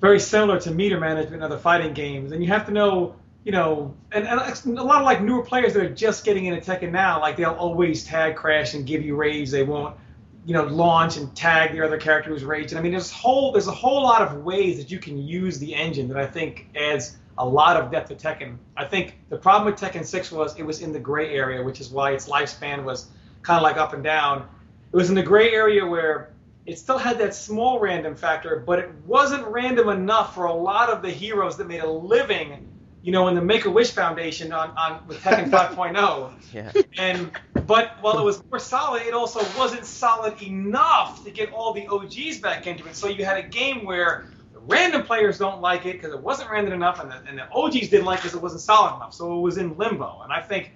[0.00, 3.52] very similar to meter management in other fighting games, and you have to know, you
[3.52, 6.90] know, and, and a lot of like newer players that are just getting into Tekken
[6.90, 9.50] now, like they'll always tag crash and give you rage.
[9.50, 9.96] They won't,
[10.44, 12.78] you know, launch and tag the other character who's raging.
[12.78, 15.72] I mean, there's whole there's a whole lot of ways that you can use the
[15.74, 18.56] engine that I think adds a lot of depth to Tekken.
[18.76, 21.80] I think the problem with Tekken 6 was it was in the gray area, which
[21.80, 23.08] is why its lifespan was
[23.42, 24.48] kind of like up and down.
[24.92, 26.30] It was in the gray area where
[26.64, 30.88] it still had that small random factor, but it wasn't random enough for a lot
[30.90, 32.68] of the heroes that made a living,
[33.02, 36.32] you know, in the Make a Wish Foundation on, on with Tekken 5.0.
[36.52, 36.72] Yeah.
[36.98, 37.30] And
[37.66, 41.86] but while it was more solid, it also wasn't solid enough to get all the
[41.86, 42.96] OGs back into it.
[42.96, 44.35] So you had a game where the
[44.66, 47.88] random players don't like it because it wasn't random enough, and the, and the OGs
[47.88, 49.14] didn't like it because it wasn't solid enough.
[49.14, 50.20] So it was in limbo.
[50.22, 50.72] And I think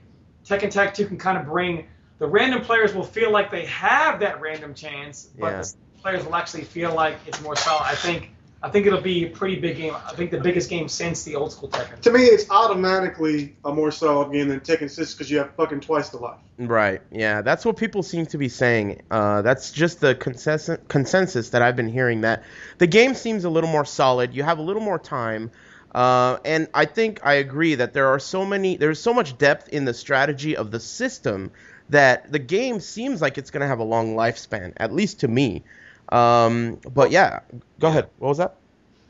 [0.46, 1.86] Tekken Tag 2 can kind of bring
[2.18, 5.62] the random players will feel like they have that random chance, but Yeah.
[5.62, 7.84] the players will actually feel like it's more solid.
[7.84, 8.30] I think
[8.62, 9.94] I think it'll be a pretty big game.
[9.94, 12.00] I think the biggest game since the old school Tekken.
[12.02, 15.80] To me, it's automatically a more solid game than Tekken 6 because you have fucking
[15.80, 16.38] twice the life.
[16.58, 17.00] Right.
[17.10, 19.00] Yeah, that's what people seem to be saying.
[19.10, 22.20] Uh, that's just the consensus consensus that I've been hearing.
[22.20, 22.44] That
[22.76, 24.34] the game seems a little more solid.
[24.34, 25.50] You have a little more time,
[25.94, 28.76] uh, and I think I agree that there are so many.
[28.76, 31.50] There's so much depth in the strategy of the system
[31.88, 35.28] that the game seems like it's going to have a long lifespan, at least to
[35.28, 35.64] me.
[36.10, 37.40] Um, but yeah,
[37.78, 38.10] go ahead.
[38.18, 38.56] What was that?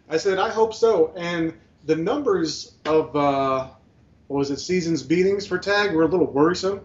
[0.09, 1.13] I said, I hope so.
[1.17, 1.55] And
[1.87, 3.69] the numbers of, uh,
[4.27, 6.81] what was it, seasons beatings for tag were a little worrisome.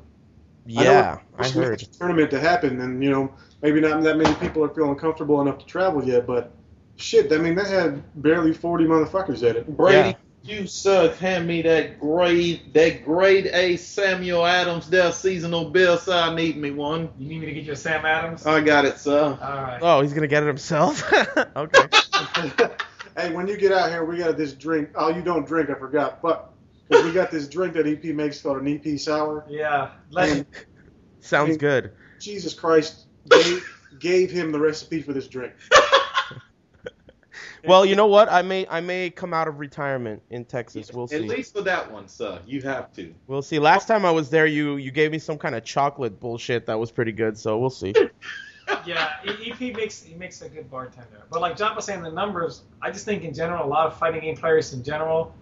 [0.65, 1.79] Yeah, I, wish we had heard.
[1.79, 5.39] the tournament to happen, and you know maybe not that many people are feeling comfortable
[5.41, 6.25] enough to travel yet.
[6.25, 6.51] But
[6.95, 9.77] shit, I mean that had barely 40 motherfuckers at it.
[9.77, 11.15] Brady, you suck.
[11.15, 15.97] Hand me that grade, that grade A Samuel Adams, there seasonal bill.
[15.97, 17.09] So I need me one.
[17.17, 18.45] You need me to get you a Sam Adams?
[18.45, 19.37] I got it, sir.
[19.41, 19.79] All right.
[19.81, 21.11] Oh, he's gonna get it himself.
[21.55, 21.87] okay.
[23.17, 24.89] hey, when you get out here, we got this drink.
[24.95, 26.21] Oh, you don't drink, I forgot.
[26.21, 26.53] But
[26.89, 29.45] we got this drink that EP makes called an EP sour.
[29.49, 29.91] Yeah.
[30.11, 30.45] Legend.
[31.21, 31.91] Sounds good.
[32.19, 33.67] Jesus Christ gave,
[33.99, 35.53] gave him the recipe for this drink.
[37.67, 38.31] Well, you know what?
[38.31, 40.91] I may I may come out of retirement in Texas.
[40.93, 41.15] We'll see.
[41.15, 42.39] At least for that one, sir.
[42.45, 43.13] You have to.
[43.27, 43.59] We'll see.
[43.59, 46.79] Last time I was there, you you gave me some kind of chocolate bullshit that
[46.79, 47.37] was pretty good.
[47.37, 47.93] So we'll see.
[48.85, 51.21] Yeah, E- EP makes he makes a good bartender.
[51.29, 52.63] But like John was saying, the numbers.
[52.81, 55.33] I just think in general, a lot of fighting game players in general.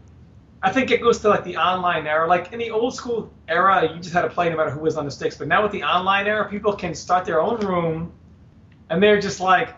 [0.61, 2.27] I think it goes to like the online era.
[2.27, 4.97] Like in the old school era, you just had to play no matter who was
[4.97, 5.35] on the sticks.
[5.37, 8.11] But now with the online era, people can start their own room,
[8.89, 9.73] and they're just like,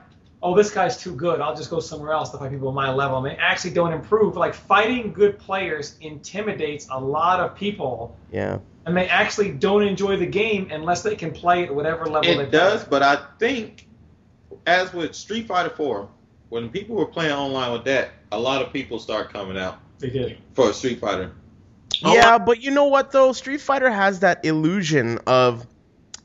[0.45, 1.41] "Oh, this guy's too good.
[1.41, 3.91] I'll just go somewhere else to fight people on my level." And they actually don't
[3.93, 4.35] improve.
[4.37, 8.59] Like fighting good players intimidates a lot of people, Yeah.
[8.85, 12.43] and they actually don't enjoy the game unless they can play at whatever level they
[12.43, 12.99] It does, play.
[12.99, 13.87] but I think,
[14.67, 16.07] as with Street Fighter 4,
[16.49, 20.09] when people were playing online with that, a lot of people start coming out They
[20.11, 20.37] did.
[20.53, 21.31] for Street Fighter.
[22.01, 23.31] Yeah, but you know what though?
[23.31, 25.65] Street Fighter has that illusion of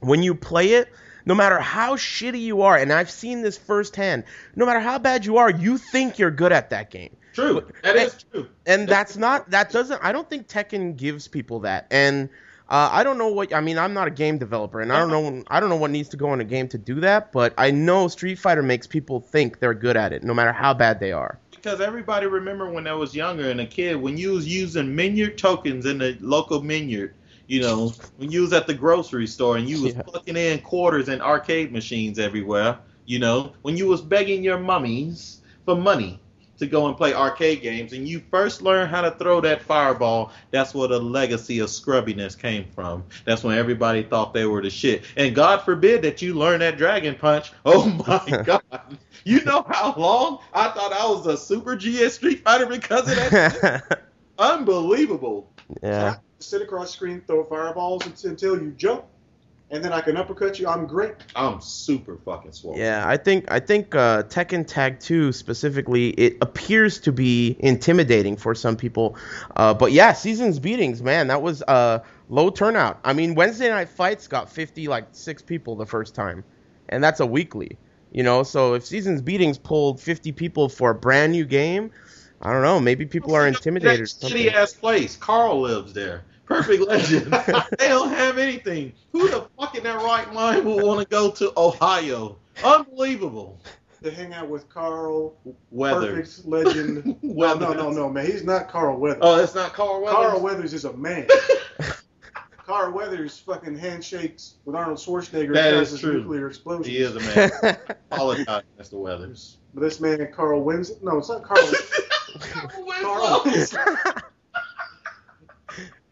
[0.00, 0.88] when you play it,
[1.26, 4.24] no matter how shitty you are, and I've seen this firsthand,
[4.56, 7.16] no matter how bad you are, you think you're good at that game.
[7.32, 8.48] True, that is true.
[8.66, 12.28] and that's not that doesn't i don't think tekken gives people that and
[12.68, 15.10] uh, i don't know what i mean i'm not a game developer and i don't
[15.10, 17.54] know i don't know what needs to go in a game to do that but
[17.56, 20.98] i know street fighter makes people think they're good at it no matter how bad
[20.98, 24.48] they are Because everybody remember when I was younger and a kid, when you was
[24.48, 27.14] using Minyard tokens in the local Minyard,
[27.50, 30.02] you know, when you was at the grocery store and you was Yeah.
[30.02, 35.40] plucking in quarters and arcade machines everywhere, you know, when you was begging your mummies
[35.64, 36.20] for money
[36.58, 40.30] to go and play arcade games and you first learned how to throw that fireball,
[40.52, 43.02] that's where the legacy of scrubbiness came from.
[43.24, 45.02] That's when everybody thought they were the shit.
[45.16, 47.50] And God forbid that you learn that dragon punch.
[47.64, 48.62] Oh my god.
[49.24, 53.10] You know how long I thought I was a super G at Street Fighter because
[53.10, 54.04] of that?
[54.38, 55.52] Unbelievable.
[55.82, 59.04] yeah Sit across the screen, throw fireballs until- until you jump,
[59.70, 60.66] and then I can uppercut you.
[60.68, 61.14] I'm great.
[61.36, 62.76] I'm super fucking swole.
[62.78, 68.36] yeah i think i think uh, tekken tag 2 specifically it appears to be intimidating
[68.38, 69.16] for some people
[69.56, 71.98] uh, but yeah seasons beatings man that was uh,
[72.30, 76.42] low turnout i mean wednesday night fights got 50 like six people the first time
[76.88, 77.76] and that's a weekly
[78.12, 81.90] you know so if seasons beatings pulled 50 people for a brand new game
[82.42, 84.46] i don't know maybe people are intimidated or That something.
[84.46, 85.16] shitty ass place.
[85.16, 86.24] Carl lives there.
[86.50, 87.32] Perfect legend.
[87.78, 88.92] they don't have anything.
[89.12, 92.38] Who the fuck in their right mind would want to go to Ohio?
[92.64, 93.60] Unbelievable.
[94.02, 95.36] To hang out with Carl,
[95.70, 96.16] Weather.
[96.16, 97.06] perfect legend.
[97.22, 97.60] no, Weathers.
[97.60, 98.26] no, no, no, man.
[98.26, 99.20] He's not Carl Weathers.
[99.22, 100.16] Oh, it's not Carl Weathers.
[100.16, 101.28] Carl Weathers is a man.
[102.66, 106.14] Carl Weathers fucking handshakes with Arnold Schwarzenegger That and is causes true.
[106.14, 106.90] nuclear explosion.
[106.90, 107.50] He is a man.
[108.10, 108.94] apologize, Mr.
[108.94, 109.58] Weathers.
[109.74, 110.90] But this man, Carl wins.
[111.00, 111.62] No, it's not Carl.
[112.40, 113.84] Carl Winslow.
[113.84, 114.22] Carl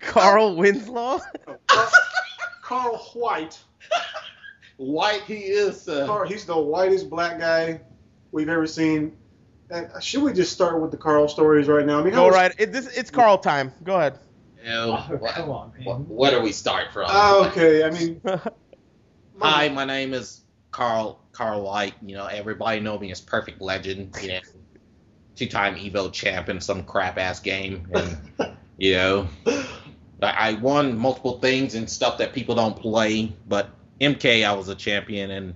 [0.00, 1.20] Winslow.
[1.66, 1.90] Carl,
[2.62, 3.58] Carl White.
[4.76, 5.88] White he is.
[5.88, 7.80] Uh, Carl, he's the whitest black guy
[8.30, 9.16] we've ever seen.
[9.70, 12.00] And should we just start with the Carl stories right now?
[12.00, 12.54] I mean, Go was- right.
[12.58, 13.72] It, this, it's Carl time.
[13.84, 14.18] Go ahead.
[14.62, 15.84] you know, Oh, what, come on, man.
[15.84, 17.06] what, where do we start from?
[17.10, 17.84] Oh, okay.
[17.84, 18.20] I mean,
[19.40, 20.40] Hi, my name is
[20.70, 21.94] Carl Carl White.
[22.02, 24.16] You know, everybody know me as Perfect Legend.
[24.22, 24.40] You know,
[25.36, 29.28] two-time Evo champ in some crap ass game, and you know,
[30.22, 33.32] I, I won multiple things and stuff that people don't play.
[33.48, 35.54] But MK, I was a champion, and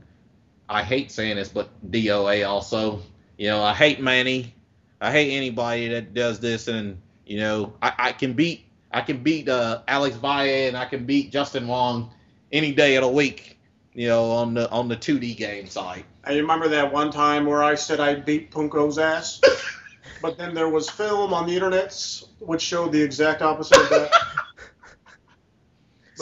[0.68, 3.02] I hate saying this, but DOA also.
[3.38, 4.54] You know, I hate Manny.
[5.00, 9.22] I hate anybody that does this, and you know, I, I can beat I can
[9.22, 12.12] beat uh, Alex Valle and I can beat Justin Wong
[12.52, 13.58] any day of the week.
[13.94, 16.04] You know, on the on the 2D game side.
[16.24, 19.40] I remember that one time where I said I beat Punko's ass,
[20.22, 24.12] but then there was film on the internet which showed the exact opposite of that.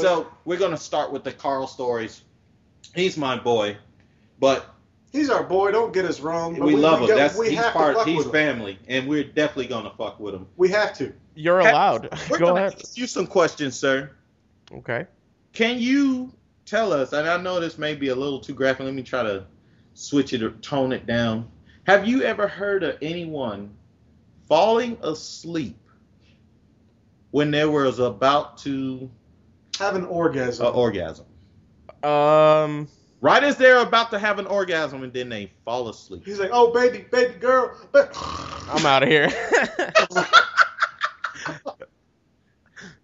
[0.01, 2.23] So we're gonna start with the Carl stories.
[2.95, 3.77] He's my boy,
[4.39, 4.67] but
[5.13, 5.73] He's our boy.
[5.73, 6.55] Don't get us wrong.
[6.57, 7.09] but we, love him.
[7.09, 7.97] got- That's we he's have to part.
[7.97, 8.33] fuck He's with him.
[8.33, 10.47] family, and we're definitely gonna fuck with him.
[10.57, 11.13] We have to.
[11.35, 11.71] You're Okay.
[11.71, 12.09] allowed.
[12.31, 12.75] We're Go gonna ahead.
[12.81, 14.11] ask you some questions, sir.
[14.73, 15.07] Okay.
[15.53, 16.33] Can you
[16.65, 17.13] tell us?
[17.13, 18.85] And I know this may be a little too graphic.
[18.85, 19.47] Let me try to
[19.95, 21.49] switch it or tone it down.
[21.89, 23.75] Have you ever heard of anyone
[24.49, 25.77] falling asleep
[27.33, 29.11] when they was about to
[29.81, 30.67] Have an orgasm.
[30.67, 31.27] uh, orgasm?
[32.05, 32.87] Um.
[33.23, 36.23] Right as they're about to have an orgasm, and then they fall asleep.
[36.25, 37.77] He's like, oh baby, baby girl.
[37.93, 38.17] But
[38.71, 39.29] I'm out of here.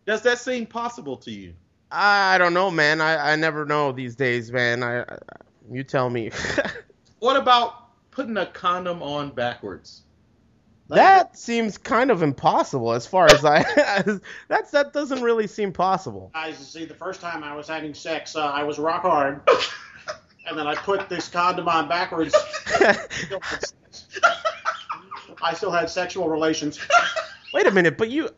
[0.06, 1.52] Does that seem possible to you?
[1.90, 3.00] I don't know, man.
[3.00, 4.82] I, I never know these days, man.
[4.82, 5.18] I, I
[5.70, 6.30] you tell me.
[7.18, 10.02] What about putting a condom on backwards?
[10.88, 13.64] That seems kind of impossible as far as I.
[14.48, 16.30] that's that doesn't really seem possible.
[16.34, 19.40] Guys, you see, the first time I was having sex, uh, I was rock hard,
[20.48, 22.34] and then I put this condom on backwards.
[22.34, 24.08] Still had sex.
[25.42, 26.78] I still had sexual relations.
[27.52, 28.30] Wait a minute, but you.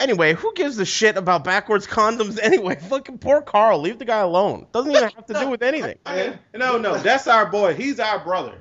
[0.00, 2.76] Anyway, who gives a shit about backwards condoms anyway?
[2.88, 3.80] Fucking poor Carl.
[3.80, 4.66] Leave the guy alone.
[4.72, 5.98] Doesn't even have to do with anything.
[6.06, 7.74] I mean, no, no, that's our boy.
[7.74, 8.58] He's our brother.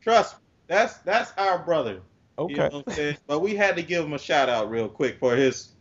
[0.00, 2.00] Trust me, that's that's our brother.
[2.40, 2.68] You Okay.
[2.70, 3.16] know what I'm saying?
[3.26, 5.74] But we had to give him a shout out real quick for his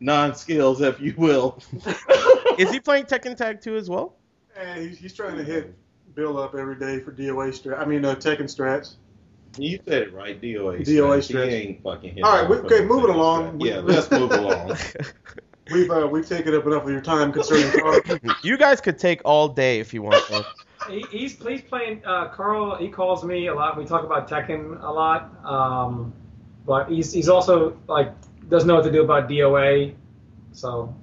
[0.00, 1.58] non-skills, if you will.
[2.58, 4.16] Is he playing Tekken Tag 2 as well?
[4.58, 5.74] And he's, he's trying to hit
[6.14, 7.78] Bill up every day for DOA strat.
[7.78, 8.94] I mean, uh, Tekken strats.
[9.58, 10.80] You said it right, DOA.
[10.80, 11.24] DOA stretch.
[11.24, 11.48] stretch.
[11.50, 13.16] He ain't fucking hit All right, we- okay, moving stretch.
[13.16, 13.60] along.
[13.60, 14.76] Yeah, let's move along.
[15.70, 17.72] We've uh, we've taken up enough of your time concerning
[18.42, 20.44] you guys could take all day if you want to.
[20.88, 22.02] He, he's he's playing.
[22.04, 22.76] Uh, Carl.
[22.76, 23.76] He calls me a lot.
[23.76, 25.30] We talk about Tekken a lot.
[25.44, 26.12] Um,
[26.66, 28.12] but he's he's also like
[28.48, 29.94] doesn't know what to do about DOA.
[30.52, 30.94] So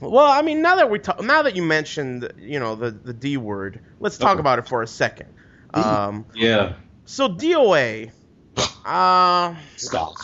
[0.00, 3.12] Well, I mean, now that we talk, now that you mentioned, you know, the the
[3.12, 4.40] D word, let's talk Okay.
[4.40, 5.28] about it for a second.
[5.74, 6.74] Um, Yeah.
[7.04, 8.10] so DOA,
[8.84, 10.14] uh, Stop.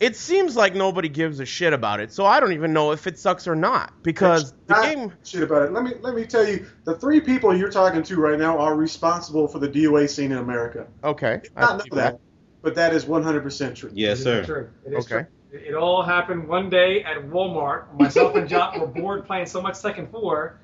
[0.00, 2.12] It seems like nobody gives a shit about it.
[2.12, 5.12] So I don't even know if it sucks or not because the Not game.
[5.24, 5.72] shit about it.
[5.72, 8.74] Let me let me tell you, the three people you're talking to right now are
[8.74, 10.86] responsible for the DOA scene in America.
[11.04, 12.20] Okay, I Not know believe that,
[12.62, 13.90] but that is 100% true.
[13.92, 14.44] Yes, it is sir.
[14.44, 14.70] True.
[14.86, 15.26] It is Okay.
[15.50, 15.60] true.
[15.60, 17.92] It all happened one day at Walmart.
[17.98, 20.60] Myself and Jop were bored playing so much Tekken Four,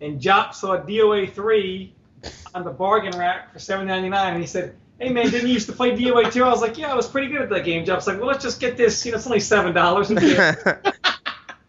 [0.00, 1.94] and Jop saw DOA three
[2.54, 5.54] on the bargain rack for seven ninety nine, and he said, "Hey man, didn't you
[5.54, 6.44] used to play DOA two?
[6.44, 8.42] I was like, "Yeah, I was pretty good at that game." Jop's like, "Well, let's
[8.42, 9.04] just get this.
[9.04, 10.10] You know, it's only seven dollars."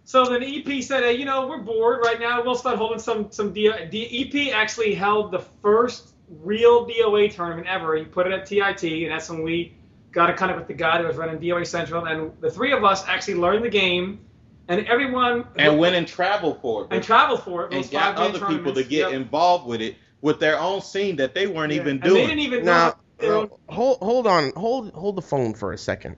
[0.03, 2.41] So then EP said, hey, you know, we're bored right now.
[2.41, 7.67] We'll start holding some some D- D- EP actually held the first real DOA tournament
[7.67, 7.93] ever.
[7.97, 9.75] He put it at TIT, and that's when we
[10.13, 12.71] got it kind of with the guy that was running DOA Central, and the three
[12.71, 14.21] of us actually learned the game,
[14.69, 16.87] and everyone And went and traveled for it.
[16.91, 17.73] and traveled for it.
[17.73, 19.11] and got other people to get Yep.
[19.11, 21.81] involved with it with their own scene that they weren't Yeah.
[21.81, 22.27] even And they doing.
[22.27, 22.93] didn't even now, know.
[23.17, 26.17] Their hold hold on, hold hold the phone for a second.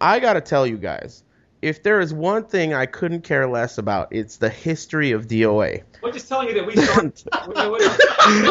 [0.00, 1.24] I gotta tell you guys,
[1.62, 5.82] if there is one thing I couldn't care less about, it's the history of DOA.
[6.02, 6.74] We're just telling you that we.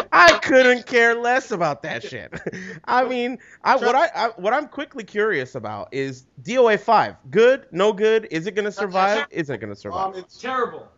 [0.12, 2.32] I couldn't care less about that shit.
[2.84, 7.16] I mean, I what I, I what I'm quickly curious about is DOA five.
[7.30, 7.66] Good?
[7.72, 8.28] No good?
[8.30, 9.26] Is it gonna survive?
[9.30, 10.14] Is it gonna survive?
[10.14, 10.88] Um, it's Terrible.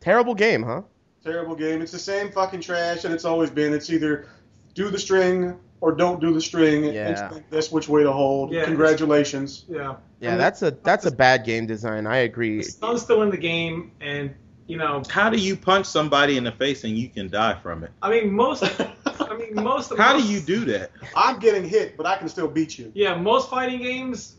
[0.00, 0.82] Terrible game, huh?
[1.22, 1.82] terrible game.
[1.82, 3.72] It's the same fucking trash that it's always been.
[3.72, 4.26] It's either
[4.74, 6.84] do the string or don't do the string.
[6.84, 7.32] Yeah.
[7.32, 8.52] And that's which way to hold.
[8.52, 9.64] Yeah, Congratulations.
[9.68, 9.96] Yeah.
[10.20, 12.06] Yeah, that's a that's a bad game design.
[12.06, 12.58] I agree.
[12.58, 14.32] The Suns still in the game, and
[14.68, 17.82] you know, How do you punch somebody in the face and you can die from
[17.82, 17.90] it?
[18.00, 18.62] I mean most.
[19.06, 19.92] I mean most.
[19.98, 20.92] How do you do that?
[21.16, 22.92] I'm getting hit, but I can still beat you.
[22.94, 24.36] Yeah, most fighting games,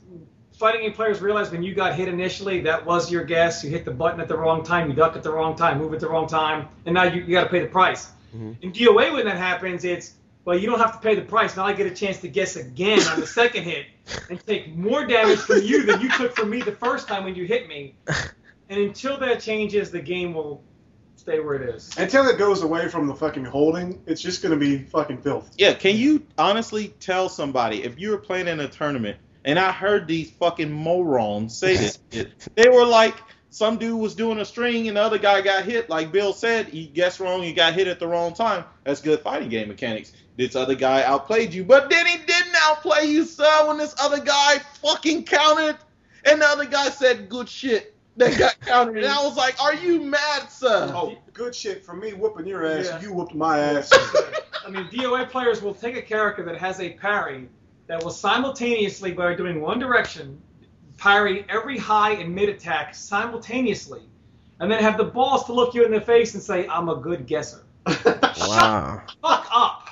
[0.58, 3.62] fighting game players realize when you got hit initially, that was your guess.
[3.64, 5.94] You hit the button at the wrong time, you duck at the wrong time, move
[5.94, 8.10] at the wrong time, and now you, you got to pay the price.
[8.34, 8.56] Mhm.
[8.62, 10.14] In DOA, when that happens, it's
[10.46, 11.56] well, you don't have to pay the price.
[11.56, 13.86] Now I get a chance to guess again on the second hit
[14.30, 17.36] and take more damage from you than you took from me the first time when
[17.36, 17.96] you hit me.
[18.70, 20.64] And until that changes, the game will
[21.16, 21.96] stay where it is.
[21.98, 25.52] Until it goes away from the fucking holding, it's just gonna be fucking filth.
[25.58, 29.72] Yeah, can you honestly tell somebody if you were playing in a tournament and I
[29.72, 33.16] heard these fucking morons say this shit, they were like,
[33.50, 35.88] some dude was doing a string and the other guy got hit.
[35.90, 38.66] Like Bill said, he guessed wrong, he got hit at the wrong time.
[38.84, 40.12] That's good fighting game mechanics.
[40.36, 44.20] This other guy outplayed you, but then he didn't outplay you, sir, when this other
[44.20, 45.78] guy fucking counted.
[46.26, 47.96] and the other guy said good shit.
[48.16, 48.98] They got counted.
[49.04, 50.92] And I was like, are you mad, sir?
[50.94, 52.86] Oh, good shit for me whooping your ass.
[52.86, 53.02] Yeah.
[53.02, 53.92] You whooped my ass.
[54.66, 57.50] I mean, DOA players will take a character that has a parry
[57.88, 60.40] that will simultaneously, by doing one direction,
[60.98, 64.02] parry every high and mid attack simultaneously,
[64.60, 66.96] and then have the balls to look you in the face and say, "I'm a
[66.96, 67.64] good guesser."
[68.40, 69.02] Wow.
[69.22, 69.83] Fuck up.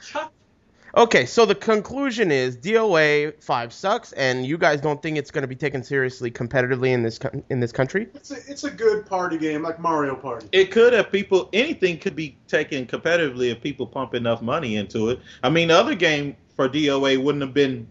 [0.00, 0.32] Shut.
[0.96, 5.42] Okay, so the conclusion is DOA five sucks, and you guys don't think it's going
[5.42, 8.08] to be taken seriously competitively in this co- in this country.
[8.14, 10.48] It's a, it's a good party game, like Mario Party.
[10.50, 11.50] It could have people.
[11.52, 15.20] Anything could be taken competitively if people pump enough money into it.
[15.42, 17.86] I mean, the other game for DOA wouldn't have been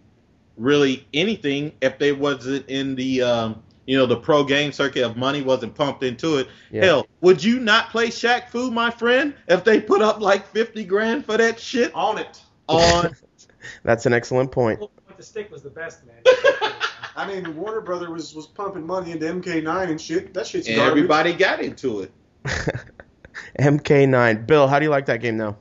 [0.57, 5.17] really anything if they wasn't in the um, you know the pro game circuit of
[5.17, 6.47] money wasn't pumped into it.
[6.69, 6.85] Yeah.
[6.85, 10.85] Hell, would you not play Shaq Fu, my friend, if they put up like fifty
[10.85, 12.39] grand for that shit On it.
[12.67, 13.15] on?
[13.83, 14.79] That's an excellent point.
[15.17, 16.17] The stick was the best, man.
[17.15, 20.31] I mean, Warner Brother was, was pumping money into MK9 and shit.
[20.35, 20.91] That shit's and garbage.
[20.91, 22.11] everybody got into it.
[23.59, 24.45] MK9.
[24.45, 25.57] Bill, how do you like that game now?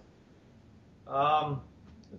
[1.07, 1.63] Um,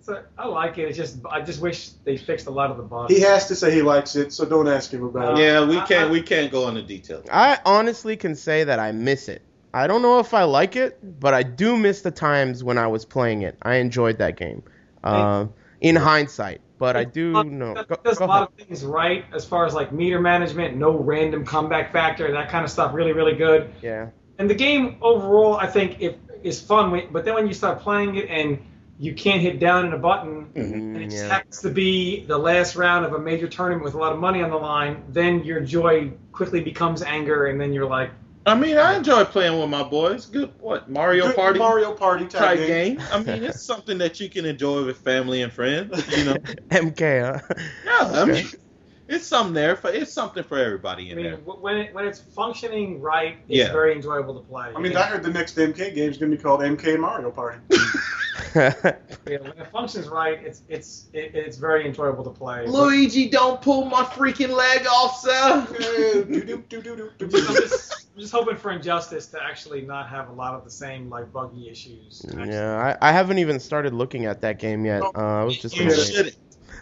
[0.08, 0.82] it's a, I like it.
[0.88, 3.12] It's just I just wish they fixed a lot of the bugs.
[3.14, 5.42] He has to say he likes it, so don't ask him about it.
[5.42, 7.22] Yeah, we can't I- we can't go into detail.
[7.30, 9.42] I honestly can say that I miss it.
[9.74, 12.86] I don't know if I like it, but I do miss the times when I
[12.86, 13.56] was playing it.
[13.62, 14.62] I enjoyed that game.
[15.04, 17.72] Um, in hindsight, but I do know.
[17.72, 18.48] It Go, does go a lot ahead.
[18.60, 22.64] of things right as far as like meter management, no random comeback factor, that kind
[22.64, 22.92] of stuff.
[22.94, 23.70] Really, really good.
[23.80, 24.08] Yeah.
[24.38, 27.08] And the game overall, I think, if is fun.
[27.12, 28.58] But then when you start playing it and
[28.98, 31.28] you can't hit down in a button, mm-hmm, and it just yeah.
[31.28, 34.42] happens to be the last round of a major tournament with a lot of money
[34.42, 38.10] on the line, then your joy quickly becomes anger, and then you're like,
[38.46, 40.24] I mean, I enjoy playing with my boys.
[40.24, 41.58] Good, what Mario Good Party?
[41.58, 42.96] Mario Party type, type game.
[42.96, 43.06] game.
[43.12, 46.16] I mean, it's something that you can enjoy with family and friends.
[46.16, 47.54] You know, MK, huh?
[47.84, 48.22] yeah.
[48.22, 48.56] I mean, Okay.
[49.08, 51.36] It's something there for it's something for everybody I in mean, there.
[51.38, 53.72] w- when it, when it's functioning right, it's Yeah.
[53.72, 54.68] very enjoyable to play.
[54.74, 56.98] I mean, And- I heard the next MK game is going to be called MK
[56.98, 57.58] Mario Party.
[59.28, 62.66] Yeah, when it functions right, it's it's it, it's very enjoyable to play.
[62.66, 65.66] Luigi, don't pull my freaking leg off, sir.
[65.68, 70.70] I'm just, I'm just, hoping for Injustice to actually not have a lot of the
[70.70, 72.24] same like buggy issues.
[72.34, 75.02] yeah, I, I haven't even started looking at that game yet.
[75.02, 75.76] Uh, I was just.
[75.76, 76.36] You shouldn't,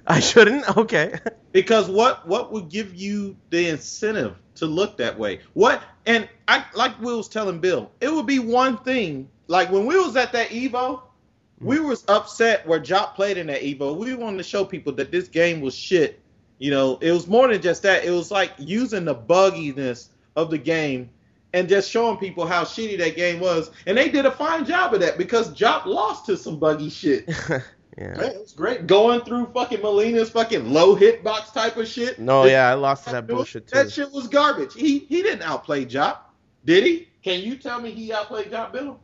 [0.08, 0.76] I shouldn't.
[0.76, 1.18] Okay.
[1.52, 5.40] because what what would give you the incentive to look that way?
[5.54, 9.28] What and I like Will was telling Bill, it would be one thing.
[9.48, 11.66] Like when we was at that Evo, mm-hmm.
[11.66, 13.96] we was upset where Jop played in that Evo.
[13.96, 16.20] We wanted to show people that this game was shit.
[16.58, 18.04] You know, it was more than just that.
[18.04, 21.10] It was like using the bugginess of the game
[21.52, 23.70] and just showing people how shitty that game was.
[23.86, 27.28] And they did a fine job of that because Jop lost to some buggy shit.
[27.96, 28.14] yeah.
[28.16, 28.86] Man, it was great.
[28.86, 32.18] Going through fucking Mileena's fucking low hitbox type of shit.
[32.18, 33.76] No, That- yeah, I lost to that bullshit too.
[33.76, 34.74] That shit was garbage.
[34.74, 36.18] He he didn't outplay Jop,
[36.64, 37.08] did he?
[37.22, 39.00] Can you tell me he outplayed Jop Bill?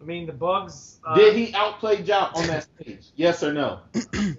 [0.00, 1.00] I mean, the bugs.
[1.04, 3.06] Uh, Did he outplay Jop on that stage?
[3.16, 3.80] Yes or no?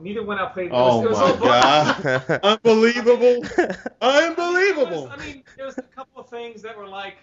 [0.00, 0.70] Neither one outplayed.
[0.72, 2.40] Oh it was, it was my god!
[2.64, 3.44] Unbelievable!
[4.00, 5.10] Unbelievable!
[5.12, 7.16] I mean, there was a couple of things that were like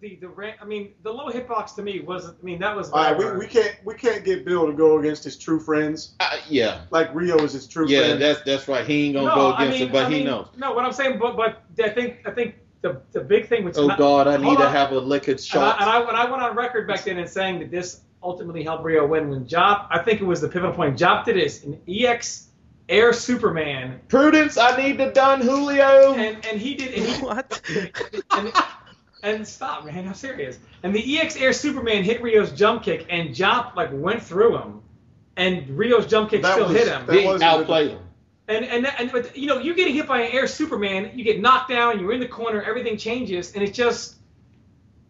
[0.00, 2.28] the the ra- I mean, the low hitbox to me was.
[2.28, 2.90] I mean, that was.
[2.90, 6.14] All right, we, we can't we can't get Bill to go against his true friends.
[6.20, 8.22] Uh, yeah, Like Rio is his true yeah, friend.
[8.22, 8.86] that's that's right.
[8.86, 10.48] He ain't gonna no, go I against mean, him, but I he mean, knows.
[10.56, 13.76] No, what I'm saying, but but I think I think the the big thing which
[13.78, 15.80] Oh not- God, I need hold to have a liquid And I, shot.
[15.80, 18.84] and I, when I went on record back then and saying that this ultimately helped
[18.84, 20.98] Rio win when Jop, I think it was the pivotal point.
[20.98, 22.44] Jop did this in EX
[22.88, 26.14] Air Superman, Prudence, I need to done Julio.
[26.14, 26.94] and and he did.
[26.94, 27.60] And he, What?
[27.68, 27.90] And,
[28.32, 28.52] and
[29.44, 30.06] stop, man.
[30.06, 30.58] I'm serious.
[30.82, 34.80] And the EX Air Superman hit Rio's jump kick, and Jop like went through him,
[35.36, 37.06] and Rio's jump kick That still was- hit him.
[37.06, 38.00] that he was- outplayed him.
[38.48, 41.10] And and and but, you know you're getting hit by an air Superman.
[41.14, 41.98] You get knocked down.
[41.98, 42.62] You're in the corner.
[42.62, 44.14] Everything changes, and it's just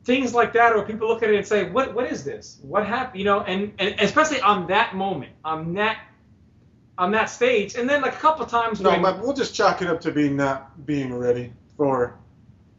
[0.04, 2.58] things like that where people look at it and say, "What what is this?
[2.62, 5.98] What happened?" You know, and and especially on that moment, on that
[6.96, 9.82] on that stage, and then like a couple times No, when but we'll just chalk
[9.82, 12.14] it up to being not being ready for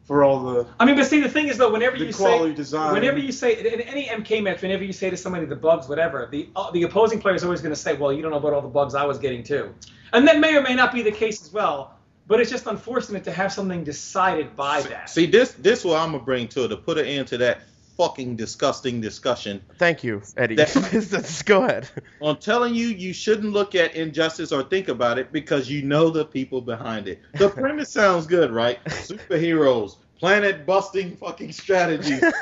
[0.08, 2.52] for all the I mean, but see, the thing is though, whenever the you quality
[2.52, 2.94] say, design.
[2.94, 6.26] whenever you say in any MK match, whenever you say to somebody the bugs, whatever,
[6.32, 8.54] the uh, the opposing player is always going to say, well, you don't know about
[8.54, 9.74] all the bugs I was getting too,
[10.14, 11.94] and that may or may not be the case as well.
[12.26, 15.10] But it's just unfortunate to have something decided by that.
[15.10, 17.60] See, this this what I'm gonna bring to it to put an end to that
[17.98, 19.60] fucking disgusting discussion.
[19.76, 20.54] Thank you, Eddie.
[20.54, 20.74] That-
[21.12, 21.90] Let's go ahead.
[22.22, 26.08] I'm telling you, you shouldn't look at injustice or think about it because you know
[26.08, 27.20] the people behind it.
[27.34, 28.82] The premise sounds good, right?
[28.86, 32.22] Superheroes, planet busting fucking strategies.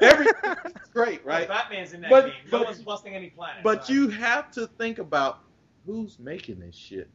[0.00, 1.46] Everything's great, right?
[1.48, 2.34] Batman's in that But- game.
[2.50, 3.60] No but- one's busting any planets.
[3.62, 5.38] But you have to think about
[5.86, 7.08] who's making this shit.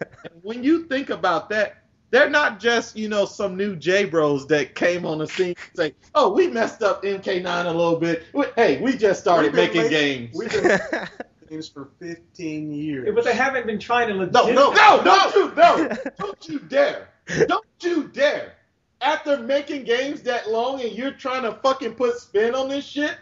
[0.00, 4.46] and when you think about that, they're not just, you know, some new J Bros
[4.48, 8.24] that came on the scene and say, oh, we messed up MK9 a little bit.
[8.56, 9.90] Hey, we just started We've making making-
[10.30, 10.36] games.
[10.36, 11.08] We've been making
[11.50, 13.08] games for 15 years.
[13.14, 14.32] But they haven't been trying to legit.
[14.32, 15.88] No, no, No, don't you, no,
[16.18, 17.08] don't you dare.
[17.48, 18.52] Don't you dare.
[19.00, 23.16] After making games that long and you're trying to fucking put spin on this shit,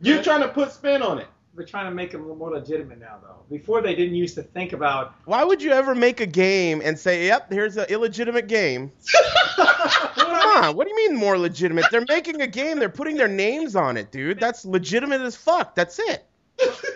[0.00, 1.28] you're trying to put spin on it.
[1.56, 3.36] They're trying to make them more legitimate now, though.
[3.48, 5.14] Before they didn't used to think about.
[5.24, 8.92] Why would you ever make a game and say, "Yep, here's an illegitimate game"?
[9.56, 11.86] Come on, what do you mean more legitimate?
[11.90, 12.78] They're making a game.
[12.78, 14.38] They're putting their names on it, dude.
[14.38, 15.74] That's legitimate as fuck.
[15.74, 16.26] That's it.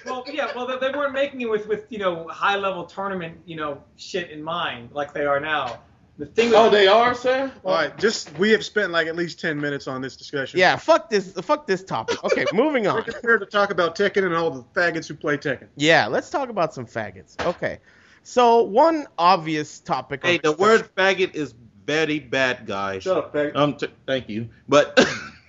[0.07, 3.39] Well, yeah, well, they, they weren't making it with, with you know high level tournament
[3.47, 5.81] you know shit in mind like they are now.
[6.21, 6.53] The thing.
[6.55, 7.51] Oh, they are, sir?
[7.65, 10.61] All right, just we have spent like at least ten minutes on this discussion.
[10.61, 11.33] Yeah, fuck this.
[11.33, 12.23] Fuck this topic.
[12.23, 12.97] Okay, moving on.
[12.97, 13.21] We're on.
[13.23, 15.69] here to talk about Tekken and all the faggots who play Tekken.
[15.77, 17.43] Yeah, let's talk about some faggots.
[17.47, 17.79] Okay,
[18.23, 20.21] so one obvious topic.
[20.23, 21.55] Hey, the discussion- word faggot is
[21.87, 23.05] very bad, guys.
[23.05, 23.53] Shut up, Peg.
[23.57, 25.03] Um, t- thank you, but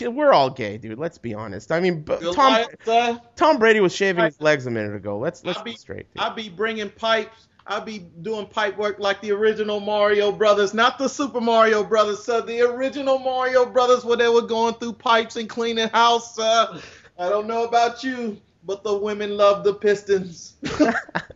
[0.00, 0.98] We're all gay, dude.
[0.98, 1.70] Let's be honest.
[1.72, 2.66] I mean, Tom
[3.36, 5.18] Tom Brady was shaving his legs a minute ago.
[5.18, 6.12] Let's let's I'll be be- straight.
[6.14, 6.22] dude.
[6.22, 7.48] I be bringing pipes.
[7.66, 12.22] I'll be doing pipe work like the original Mario Brothers, not the Super Mario Brothers,
[12.22, 12.42] sir.
[12.42, 16.80] The original Mario Brothers, where they were going through pipes and cleaning house, sir.
[17.18, 20.56] I don't know about you, but the women love the Pistons.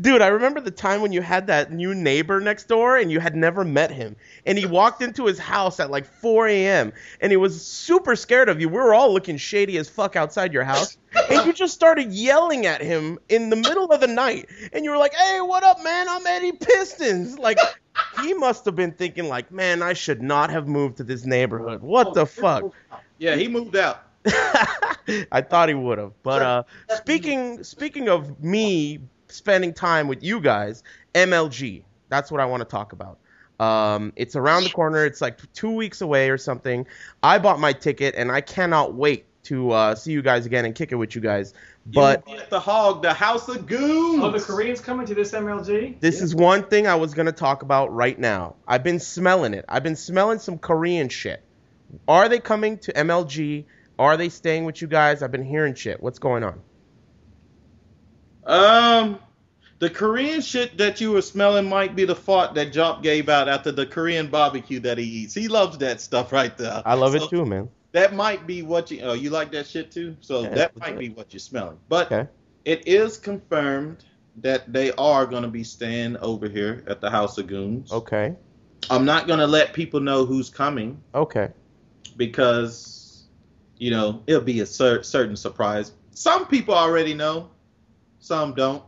[0.00, 3.20] Dude, I remember the time when you had that new neighbor next door and you
[3.20, 4.16] had never met him.
[4.44, 6.92] And he walked into his house at like 4 a.m.
[7.20, 8.68] and he was super scared of you.
[8.68, 10.96] We were all looking shady as fuck outside your house.
[11.30, 14.48] And you just started yelling at him in the middle of the night.
[14.72, 16.08] And you were like, hey, what up, man?
[16.08, 17.38] I'm Eddie Pistons.
[17.38, 17.58] Like,
[18.22, 21.82] he must have been thinking, like, man, I should not have moved to this neighborhood.
[21.82, 22.72] What the fuck?
[23.18, 24.02] yeah, he moved out.
[25.32, 26.12] I thought he would have.
[26.22, 26.62] But uh,
[26.96, 30.82] speaking speaking of me spending time with you guys,
[31.14, 31.82] MLG.
[32.08, 33.18] That's what I want to talk about.
[33.58, 35.04] Um, it's around the corner.
[35.04, 36.86] It's like two weeks away or something.
[37.22, 40.74] I bought my ticket and I cannot wait to uh, see you guys again and
[40.74, 41.54] kick it with you guys.
[41.86, 44.22] But You get the hog, the House of Goons.
[44.22, 46.00] Oh, the Koreans coming to this MLG?
[46.00, 48.56] this is one thing I was gonna talk about right now.
[48.66, 49.64] I've been smelling it.
[49.68, 51.42] I've been smelling some Korean shit.
[52.08, 53.64] Are they coming to MLG?
[53.98, 55.22] Are they staying with you guys?
[55.22, 56.02] I've been hearing shit.
[56.02, 56.60] What's going on?
[58.46, 59.18] Um,
[59.78, 63.48] the Korean shit that you were smelling might be the fart that Jop gave out
[63.48, 65.34] after the Korean barbecue that he eats.
[65.34, 66.82] He loves that stuff right there.
[66.86, 67.68] I love So it too, man.
[67.92, 69.00] That might be what you.
[69.02, 70.16] Oh, you like that shit too?
[70.20, 71.78] So Yeah, that might be what you're smelling.
[71.88, 72.28] But Okay.
[72.64, 74.04] it is confirmed
[74.38, 77.90] that they are going to be staying over here at the House of Goons.
[77.92, 78.34] Okay.
[78.90, 81.48] I'm not going to let people know who's coming Okay.
[82.16, 83.24] because
[83.78, 85.92] you know it'll be a cer- certain surprise.
[86.10, 87.50] Some people already know,
[88.26, 88.82] some don't,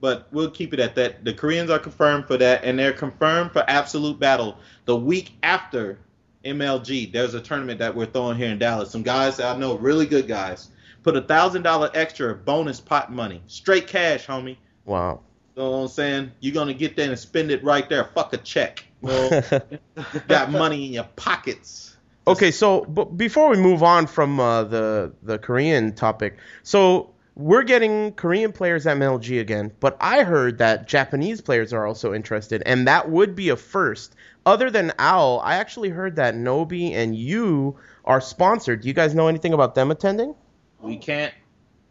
[0.00, 1.24] but we'll keep it at that.
[1.24, 5.98] The Koreans are confirmed for that, and they're confirmed for Absolute Battle the week after
[6.44, 7.12] MLG.
[7.12, 8.90] There's a tournament that we're throwing here in Dallas.
[8.90, 10.70] Some guys that I know, really good guys,
[11.02, 14.56] put a thousand dollar extra bonus pot money, straight cash, homie.
[14.84, 15.20] Wow.
[15.54, 16.32] You know what I'm saying?
[16.40, 18.04] You're gonna get there and spend it right there.
[18.04, 18.84] Fuck a check.
[19.02, 19.42] Well,
[20.28, 21.96] got money in your pockets.
[22.26, 27.62] okay, so but before we move on from uh, the the Korean topic, so we're
[27.62, 32.62] getting Korean players at MLG again, but I heard that Japanese players are also interested,
[32.66, 34.14] and that would be a first.
[34.46, 38.82] Other than Owl, I actually heard that Nobi and you are sponsored.
[38.82, 40.34] Do you guys know anything about them attending?
[40.80, 41.34] We can't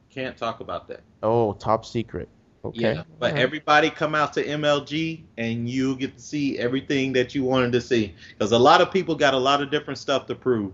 [0.10, 1.02] can't talk about that.
[1.22, 2.28] Oh, top secret.
[2.66, 2.82] Okay.
[2.82, 3.42] Yeah, but Alright.
[3.42, 7.80] everybody come out to MLG and you get to see everything that you wanted to
[7.80, 10.74] see because a lot of people got a lot of different stuff to prove.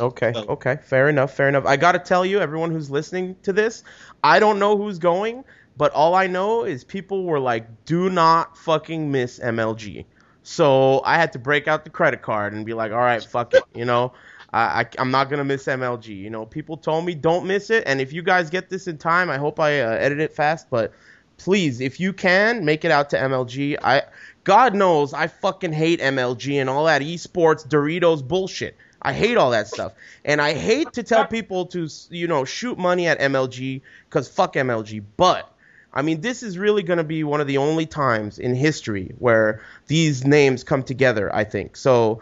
[0.00, 1.64] Okay, So- okay, fair enough, fair enough.
[1.66, 3.84] I gotta tell you, everyone who's listening to this,
[4.22, 5.44] I don't know who's going,
[5.76, 10.04] but all I know is people were like, "Do not fucking miss MLG."
[10.42, 13.54] So I had to break out the credit card and be like, "All right, fuck
[13.54, 14.12] it," you know.
[14.52, 16.14] I, I I'm not gonna miss MLG.
[16.14, 18.96] You know, people told me don't miss it, and if you guys get this in
[18.98, 20.68] time, I hope I uh, edit it fast.
[20.70, 20.92] But
[21.36, 23.76] please, if you can, make it out to MLG.
[23.82, 24.02] I
[24.44, 28.76] God knows I fucking hate MLG and all that esports Doritos bullshit.
[29.06, 29.92] I hate all that stuff,
[30.24, 34.54] and I hate to tell people to you know shoot money at MLG because fuck
[34.54, 35.00] MLG.
[35.16, 35.48] But
[35.94, 39.14] I mean, this is really going to be one of the only times in history
[39.20, 41.32] where these names come together.
[41.32, 42.20] I think so.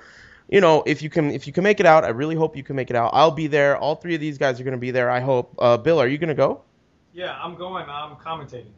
[0.50, 2.62] You know, if you can, if you can make it out, I really hope you
[2.62, 3.12] can make it out.
[3.14, 3.78] I'll be there.
[3.78, 5.08] All three of these guys are going to be there.
[5.08, 5.54] I hope.
[5.58, 6.60] Uh, Bill, are you going to go?
[7.14, 7.86] Yeah, I'm going.
[7.88, 8.72] I'm commentating.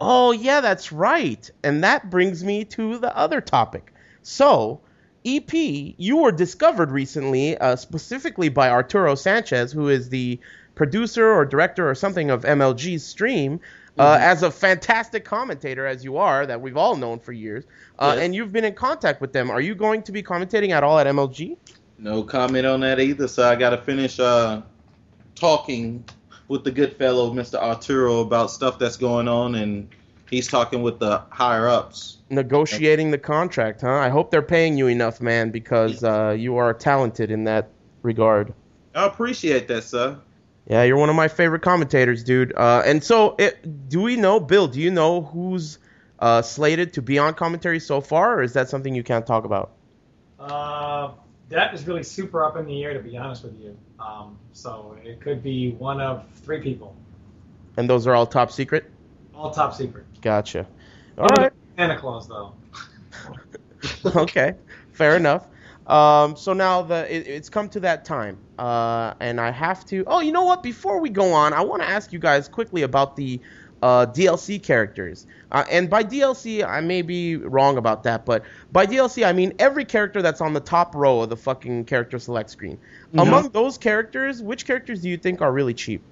[0.00, 1.50] Oh, yeah, that's right.
[1.62, 3.92] And that brings me to the other topic.
[4.22, 4.80] So,
[5.24, 10.38] EP, you were discovered recently, uh, specifically by Arturo Sanchez, who is the
[10.74, 13.60] producer or director or something of MLG's stream,
[13.98, 17.64] uh, as a fantastic commentator, as you are, that we've all known for years.
[17.98, 18.24] Uh, Yes.
[18.24, 19.50] And you've been in contact with them.
[19.50, 21.56] Are you going to be commentating at all at MLG?
[21.98, 23.28] No comment on that either.
[23.28, 24.62] So I got to finish uh,
[25.34, 26.02] talking
[26.48, 27.56] with the good fellow, Mr.
[27.56, 29.88] Arturo, about stuff that's going on, and
[30.30, 32.18] he's talking with the higher ups.
[32.30, 33.90] Negotiating the contract, huh?
[33.90, 37.68] I hope they're paying you enough, man, because uh, you are talented in that
[38.02, 38.54] regard.
[38.94, 40.18] I appreciate that, sir.
[40.66, 42.52] Yeah, you're one of my favorite commentators, dude.
[42.56, 44.68] Uh, and so, it, do we know, Bill?
[44.68, 45.78] Do you know who's
[46.20, 49.44] uh, slated to be on commentary so far, or is that something you can't talk
[49.44, 49.72] about?
[50.38, 51.10] Uh,
[51.48, 53.76] that is really super up in the air, to be honest with you.
[53.98, 56.94] Um, so it could be one of three people,
[57.76, 58.84] And those are all top secret.
[59.40, 60.04] All top secret.
[60.20, 60.66] Gotcha.
[61.16, 61.52] All right.
[61.76, 62.52] Santa Claus, though.
[64.16, 64.54] okay,
[64.92, 65.46] fair enough.
[65.86, 70.04] Um, so now the it, it's come to that time, uh, and I have to.
[70.06, 70.62] Oh, you know what?
[70.62, 73.40] Before we go on, I want to ask you guys quickly about the
[73.82, 75.26] uh, DLC characters.
[75.50, 79.54] Uh, and by DLC, I may be wrong about that, but by DLC, I mean
[79.58, 82.78] every character that's on the top row of the fucking character select screen.
[83.14, 86.02] Among those characters, which characters do you think are really cheap?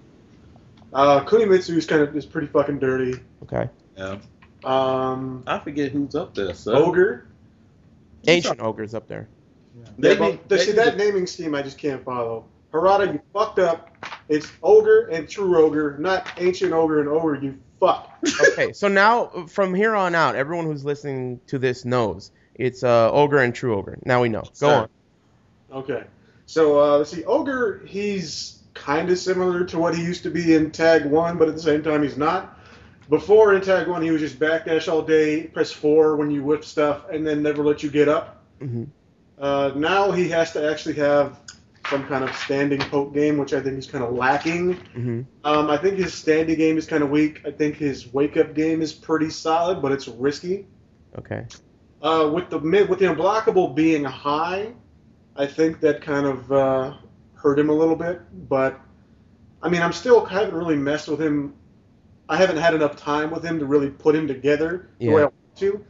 [0.93, 3.21] Uh, Kunimitsu is kind of is pretty fucking dirty.
[3.43, 4.19] Okay, Yeah.
[4.65, 6.75] Um, I forget who's up there, sir.
[6.75, 7.27] Ogre.
[8.27, 9.29] Ancient Ogre's up there.
[9.99, 12.45] They Yeah, need- but they see need that to- naming scheme I just can't follow.
[12.73, 13.89] Harada, you fucked up.
[14.29, 17.37] It's ogre and true ogre, not ancient ogre and ogre.
[17.37, 18.11] You fuck.
[18.53, 23.11] okay, so now from here on out, everyone who's listening to this knows it's uh,
[23.13, 23.99] ogre and true ogre.
[24.05, 24.43] Now we know.
[24.43, 24.67] Go Sir.
[24.75, 24.89] on.
[25.73, 26.05] Okay.
[26.47, 27.25] So uh, let's see.
[27.25, 31.49] Ogre, he's kind of similar to what he used to be in Tag One, but
[31.49, 32.59] at the same time, he's not.
[33.11, 36.65] Before in Tag One, he was just backdash all day, press four when you whip
[36.65, 38.45] stuff, and then never let you get up.
[38.61, 38.85] hmm
[39.39, 41.39] Uh, now he has to actually have
[41.89, 44.75] some kind of standing poke game, which I think is kind of lacking.
[44.95, 47.41] hmm Um, I think his standing game is kind of weak.
[47.47, 50.67] I think his wake up game is pretty solid, but it's risky.
[51.19, 51.45] Okay.
[52.03, 54.73] Uh, with the mid, with the unblockable being high,
[55.35, 56.95] I think that kind of uh,
[57.39, 58.21] hurt him a little bit.
[58.49, 58.79] But
[59.63, 61.55] I mean, I'm still I haven't really messed with him.
[62.29, 65.17] I haven't had enough time with him to really put him together the way I
[65.17, 65.23] Yeah.
[65.25, 65.85] want to.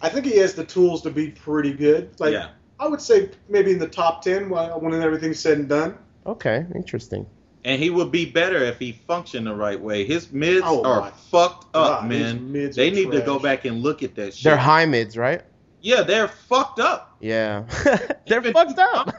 [0.00, 2.10] I think he has the tools to be pretty good.
[2.18, 2.48] Like yeah.
[2.80, 5.96] I would say maybe in the top ten when when everything's said and done.
[6.26, 6.66] Okay.
[6.74, 7.26] Interesting.
[7.66, 10.04] And he would be better if he functioned the right way.
[10.04, 12.52] His mids Oh, are my fucked up, God, his man.
[12.52, 14.44] mids They are need to go back and look at that shit.
[14.44, 15.42] They're high mids, right?
[15.80, 17.16] yeah, they're fucked up.
[17.20, 17.64] Yeah.
[18.26, 19.14] They're fucked up.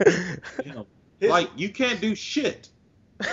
[0.63, 0.87] You know,
[1.25, 2.69] His- like you can't do shit.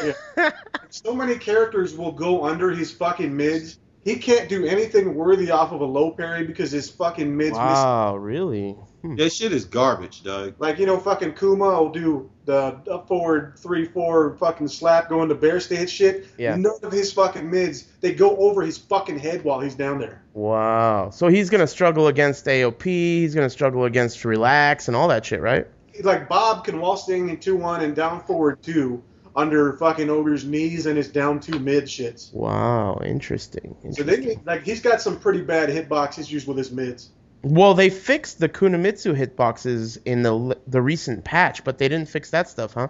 [0.90, 3.78] so many characters will go under his fucking mids.
[4.04, 7.58] He can't do anything worthy off of a low parry because his fucking mids miss.
[7.58, 8.16] wow.
[8.16, 8.72] Really?
[9.02, 9.14] Hmm.
[9.16, 10.54] That shit is garbage, Doug.
[10.58, 15.28] Like you know, fucking Kuma will do the up forward three four fucking slap going
[15.28, 16.26] to bear stance shit.
[16.36, 16.56] Yeah.
[16.56, 20.22] None of his fucking mids they go over his fucking head while he's down there.
[20.34, 21.10] Wow.
[21.10, 22.84] So he's gonna struggle against AOP.
[22.84, 25.66] He's gonna struggle against relax and all that shit, right?
[26.02, 29.02] Like Bob can wall standing two one and down forward two
[29.34, 32.32] under fucking ogre's knees and his down two mid shits.
[32.32, 33.00] Wow.
[33.04, 33.76] Interesting.
[33.92, 37.10] So they like he's got some pretty bad hitbox issues with his mids.
[37.42, 42.30] Well, they fixed the Kunimitsu hitboxes in the the recent patch, but they didn't fix
[42.30, 42.88] that stuff, huh?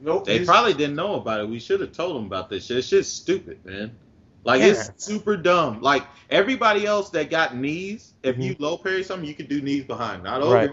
[0.00, 0.26] Nope.
[0.26, 1.48] They probably didn't know about it.
[1.48, 2.76] We should have told them about this shit.
[2.76, 3.96] It's just stupid, man.
[4.44, 4.68] Like Yeah.
[4.68, 5.80] it's super dumb.
[5.80, 8.42] Like everybody else that got knees, if Mhm.
[8.44, 10.22] you low parry something, you can do knees behind.
[10.22, 10.70] Not Right.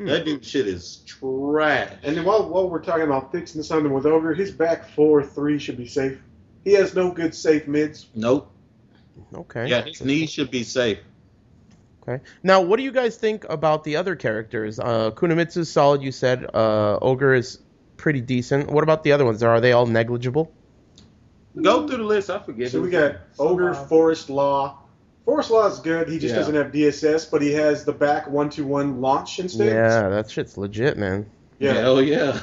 [0.00, 0.10] Over.
[0.10, 1.92] That dude shit is trash.
[2.02, 5.58] And then while, while we're talking about fixing something with Ogre, his back four three
[5.58, 6.18] should be safe.
[6.64, 8.08] He has no good safe mids.
[8.14, 8.50] Nope.
[9.34, 9.68] Okay.
[9.68, 10.98] Yeah, his knees should be safe.
[12.02, 12.22] Okay.
[12.42, 14.80] Now, what do you guys think about the other characters?
[14.80, 16.46] Uh, Kunimitsu's solid, you said.
[16.52, 17.60] Uh, Ogre is
[17.96, 18.70] pretty decent.
[18.70, 19.42] What about the other ones?
[19.42, 20.52] Are they all negligible?
[21.60, 22.30] Go through the list.
[22.30, 22.70] I forget.
[22.70, 24.81] So we got Ogre, Forest Law.
[25.24, 26.08] Forest Law is good.
[26.08, 26.38] He just Yeah.
[26.40, 29.68] doesn't have DSS, but he has the back one to one launch instead.
[29.68, 31.26] Yeah, that shit's legit, man.
[31.60, 31.74] Yeah.
[31.74, 32.40] Hell yeah.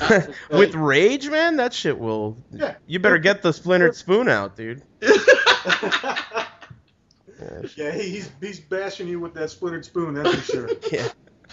[0.50, 2.36] With rage, man, that shit will.
[2.52, 2.74] Yeah.
[2.86, 4.82] You better get the splintered spoon out, dude.
[5.02, 5.10] Yeah,
[7.76, 10.14] yeah, he- he's he's bashing you with that splintered spoon.
[10.14, 10.70] That's for sure.
[10.92, 11.08] yeah.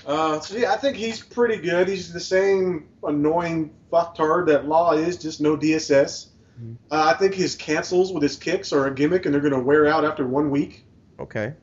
[0.06, 1.88] Uh, so yeah, I think he's pretty good.
[1.88, 6.28] He's the same annoying fucktard that Law is, just no DSS.
[6.92, 9.88] Uh, I think his cancels with his kicks are a gimmick, and they're gonna wear
[9.88, 10.86] out after one week.
[11.20, 11.54] Okay.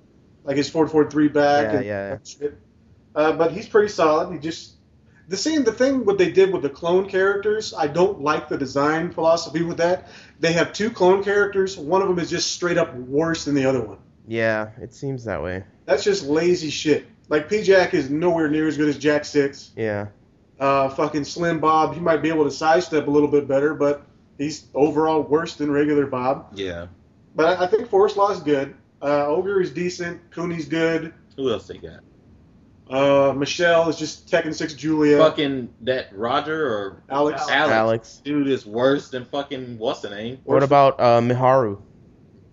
[0.44, 1.64] Like his four four three back.
[1.64, 2.18] Yeah, and yeah.
[2.24, 2.58] shit.
[3.14, 4.32] Uh, but he's pretty solid.
[4.32, 4.74] He just
[5.28, 7.72] the same the thing what they did with the clone characters.
[7.72, 10.08] I don't like the design philosophy with that.
[10.40, 11.76] They have two clone characters.
[11.76, 13.98] One of them is just straight up worse than the other one.
[14.26, 15.64] Yeah, it seems that way.
[15.86, 17.06] That's just lazy shit.
[17.28, 19.70] Like P Jack is nowhere near as good as Jack Six.
[19.76, 20.08] Yeah.
[20.60, 24.06] Uh, fucking Slim Bob, he might be able to sidestep a little bit better, but
[24.38, 26.48] he's overall worse than regular Bob.
[26.54, 26.86] yeah.
[27.36, 28.74] But I, I think Forest Law is good.
[29.02, 30.30] Uh, Ogre is decent.
[30.30, 31.12] Cooney's good.
[31.36, 32.00] Who else they got?
[32.88, 35.18] Uh, Michelle is just Tekken 6 Julia.
[35.18, 37.40] Fucking that Roger or Alex.
[37.40, 37.50] Alex.
[37.52, 37.72] Alex.
[37.72, 38.20] Alex.
[38.24, 40.38] Dude is worse than fucking what's the name?
[40.44, 41.80] What about uh, Miharu?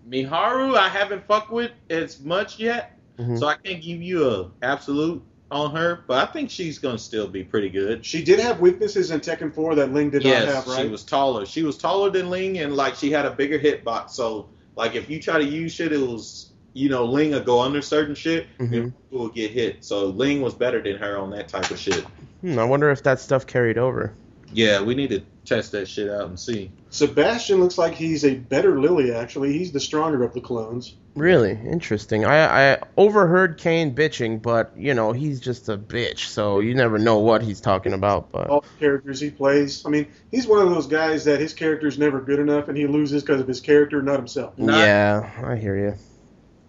[0.08, 0.76] Miharu?
[0.76, 3.38] I haven't fucked with as much yet, Mhm.
[3.38, 5.22] so I can't give you a absolute
[5.52, 6.00] on her.
[6.06, 8.04] But I think she's gonna still be pretty good.
[8.04, 10.82] She did have weaknesses in Tekken 4 that Ling did yes, not have, right?
[10.82, 11.46] she was taller.
[11.46, 14.10] She was taller than Ling, and like she had a bigger hitbox.
[14.10, 17.60] So like if you try to use shit, it was you know Ling will go
[17.60, 18.72] under certain shit, Mhm.
[18.72, 19.84] and people will get hit.
[19.84, 22.04] So Ling was better than her on that type of shit.
[22.40, 24.12] Hmm, I wonder if that stuff carried over.
[24.52, 26.70] Yeah, we need to test that shit out and see.
[26.90, 29.52] Sebastian looks like he's a better Lily, actually.
[29.52, 30.94] He's the stronger of the clones.
[31.14, 32.24] Really interesting.
[32.24, 36.98] I I overheard Kane bitching, but you know he's just a bitch, so you never
[36.98, 38.32] know what he's talking about.
[38.32, 39.84] But All the characters he plays.
[39.84, 42.86] I mean, he's one of those guys that his character's never good enough and he
[42.86, 44.56] loses because of his character, not himself.
[44.56, 45.94] Not- yeah, I hear you.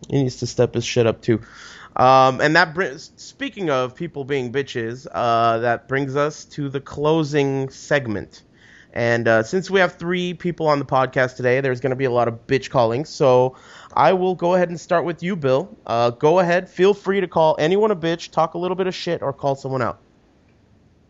[0.09, 1.39] He needs to step his shit up too.
[1.95, 6.81] Um, and that brings, speaking of people being bitches, uh, that brings us to the
[6.81, 8.43] closing segment.
[8.93, 12.05] And uh, since we have three people on the podcast today, there's going to be
[12.05, 13.05] a lot of bitch calling.
[13.05, 13.57] So
[13.93, 15.75] I will go ahead and start with you, Bill.
[15.85, 16.69] Uh, go ahead.
[16.69, 19.55] Feel free to call anyone a bitch, talk a little bit of shit, or call
[19.55, 19.99] someone out.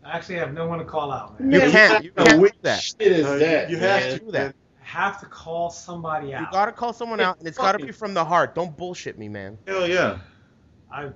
[0.02, 1.50] I actually have no one to call out, man.
[1.50, 2.04] You Man, can't.
[2.04, 2.80] You can't do that.
[2.82, 3.70] Shit is Uh, that?
[3.70, 4.00] you man?
[4.02, 4.54] have to do that.
[4.82, 6.40] I have to call somebody out.
[6.42, 8.54] You got to call someone out, and it's got to be from the heart.
[8.54, 9.58] Don't bullshit me, man.
[9.66, 10.18] Hell yeah.
[10.92, 11.10] I,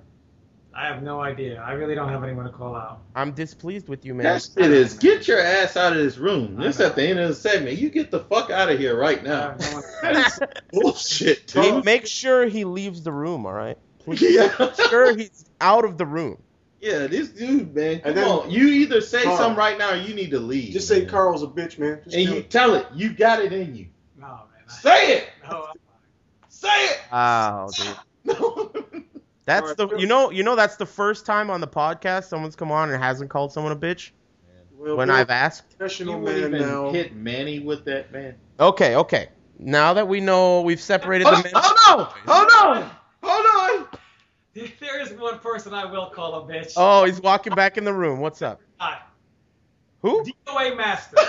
[0.73, 1.61] I have no idea.
[1.61, 3.01] I really don't have anyone to call out.
[3.15, 4.23] I'm displeased with you, man.
[4.23, 6.57] That shit is get your ass out of this room.
[6.59, 6.85] I This know.
[6.85, 7.77] at the end of the segment.
[7.77, 9.55] You get the fuck out of here right now.
[10.03, 10.17] no
[10.71, 11.85] bullshit, Make- dude.
[11.85, 13.77] Make sure he leaves the room, all right?
[13.99, 14.21] Please.
[14.21, 14.53] Yeah.
[14.59, 16.37] Make sure he's out of the room.
[16.81, 17.99] yeah, this dude, man.
[18.01, 18.49] Come then- on.
[18.51, 19.37] You either say Carl.
[19.37, 20.71] something right now or you need to leave.
[20.71, 21.09] Just say man.
[21.09, 21.99] Carl's a bitch, man.
[22.05, 22.49] Just And do you it.
[22.51, 22.85] tell it.
[22.93, 23.87] You got it in you.
[24.17, 24.63] No, man.
[24.69, 25.29] I, Say it.
[25.49, 25.75] no, I'm
[26.47, 26.99] Say it.
[27.11, 27.87] Wow, dude.
[28.25, 28.71] No.
[29.45, 32.71] That's the you know you know that's the first time on the podcast someone's come
[32.71, 34.11] on and hasn't called someone a bitch
[34.77, 35.69] Well, when we're I've asked.
[35.77, 36.91] Professional man even now.
[36.91, 38.35] hit Manny with that, man.
[38.59, 39.29] Okay, okay.
[39.57, 41.51] Now that we know we've separated Hold, the men.
[41.55, 42.07] hold on.
[42.27, 42.49] Hold
[42.83, 42.91] on.
[43.23, 43.45] Hold
[43.81, 43.87] on.
[44.81, 46.73] There is one person I will call a bitch.
[46.75, 48.19] Oh, he's walking back in the room.
[48.19, 48.59] What's up?
[48.77, 48.99] Hi.
[50.01, 50.25] Who?
[50.47, 51.15] DOA Master.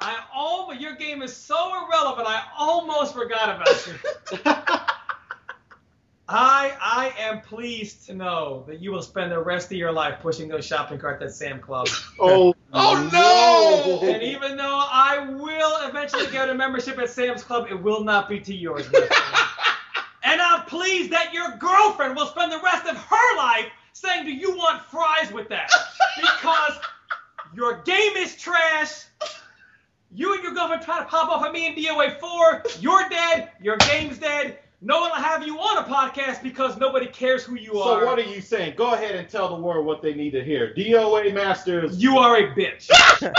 [0.00, 1.54] I almost, your game is so
[1.86, 3.94] irrelevant, I almost forgot about you.
[6.28, 10.18] I I am pleased to know that you will spend the rest of your life
[10.20, 11.88] pushing those shopping carts at Sam Club.
[12.20, 13.08] Oh, Oh,
[14.02, 14.06] no!
[14.06, 18.28] And even though I will eventually get a membership at Sam's Club, it will not
[18.28, 18.86] be to yours.
[20.24, 24.30] And I'm pleased that your girlfriend will spend the rest of her life saying, Do
[24.32, 25.70] you want fries with that?
[26.20, 26.78] Because
[27.54, 29.04] your game is trash.
[30.12, 32.62] You and your girlfriend try to pop off at me in DOA 4.
[32.80, 33.52] You're dead.
[33.62, 34.58] Your game's dead.
[34.80, 38.00] No one will have you on a podcast because nobody cares who you are.
[38.00, 38.74] So what are you saying?
[38.76, 40.72] Go ahead and tell the world what they need to hear.
[40.74, 42.00] DOA Masters.
[42.00, 42.88] You are a bitch.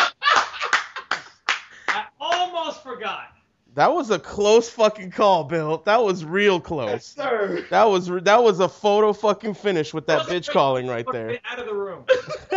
[1.88, 3.28] I almost forgot.
[3.76, 5.78] That was a close fucking call, Bill.
[5.86, 7.06] That was real Yes, close.
[7.06, 7.66] sir.
[7.70, 11.40] That was that was a photo fucking finish with that bitch calling right there.
[11.50, 12.04] Out of the room.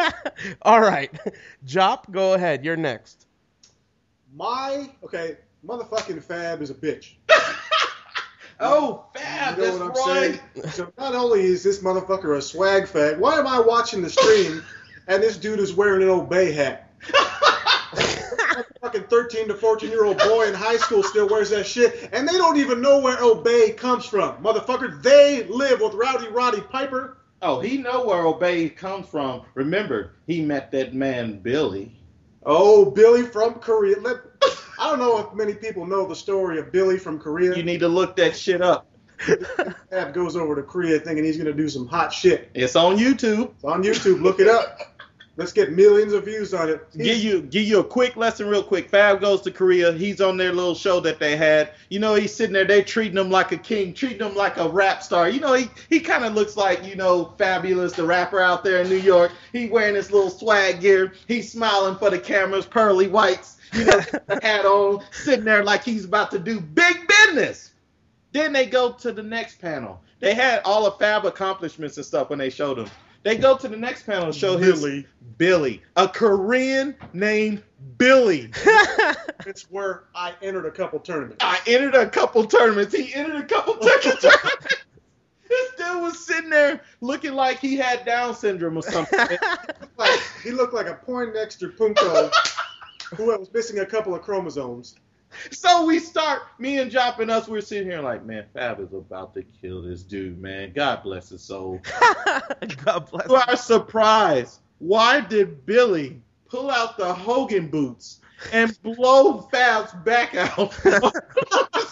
[0.62, 1.12] All right,
[1.66, 2.64] Jop, go ahead.
[2.64, 3.26] You're next.
[4.34, 7.14] my okay, motherfucking Fab is a bitch.
[8.62, 10.40] Oh, Fab, you know that's what I'm right.
[10.54, 10.70] saying?
[10.70, 14.62] So not only is this motherfucker a swag fag, why am I watching the stream
[15.08, 16.88] and this dude is wearing an Obey hat?
[18.82, 22.28] fucking 13 to 14 year old boy in high school still wears that shit, and
[22.28, 24.42] they don't even know where Obey comes from.
[24.42, 27.18] Motherfucker, they live with Rowdy Roddy Piper.
[27.40, 29.42] Oh, he know where Obey comes from.
[29.54, 31.96] Remember, he met that man Billy.
[32.44, 33.98] Oh, Billy from Korea.
[34.00, 34.16] Let,
[34.82, 37.54] I don't know if many people know the story of Billy from Korea.
[37.54, 38.88] You need to look that shit up.
[39.90, 42.50] Fab goes over to Korea thinking he's gonna do some hot shit.
[42.52, 43.52] It's on YouTube.
[43.54, 44.22] It's on YouTube.
[44.22, 44.91] Look it up.
[45.36, 46.86] Let's get millions of views on it.
[46.92, 48.90] Give you give you a quick lesson real quick.
[48.90, 49.90] Fab goes to Korea.
[49.92, 51.70] He's on their little show that they had.
[51.88, 54.68] You know, he's sitting there, they treating him like a king, treating him like a
[54.68, 55.30] rap star.
[55.30, 58.82] You know, he he kind of looks like, you know, Fabolous, the rapper out there
[58.82, 59.32] in New York.
[59.52, 61.14] He wearing his little swag gear.
[61.26, 65.82] He's smiling for the cameras, pearly whites, you know, the hat on, sitting there like
[65.82, 67.72] he's about to do big business.
[68.32, 70.02] Then they go to the next panel.
[70.20, 72.88] They had all the Fab accomplishments and stuff when they showed him.
[73.22, 75.06] They go to the next panel and show his Billy.
[75.38, 77.62] Billy, a Korean named
[77.98, 78.50] Billy.
[79.44, 81.38] It's where I entered a couple tournaments.
[81.40, 82.94] I entered a couple tournaments.
[82.94, 84.22] He entered a couple tournaments.
[85.48, 89.36] This dude was sitting there looking like he had Down syndrome or something.
[89.96, 92.32] Like, he looked like a Poindexter Punko
[93.16, 94.94] who was missing a couple of chromosomes.
[95.50, 98.92] so we start, me and Jop and us, we're sitting here like, man, Fab is
[98.92, 100.72] about to kill this dude, man.
[100.74, 101.80] God bless his soul.
[102.84, 103.26] God bless.
[103.26, 108.20] To our surprise, why did Billy pull out the Hogan boots
[108.52, 110.74] and blow Fab's back out?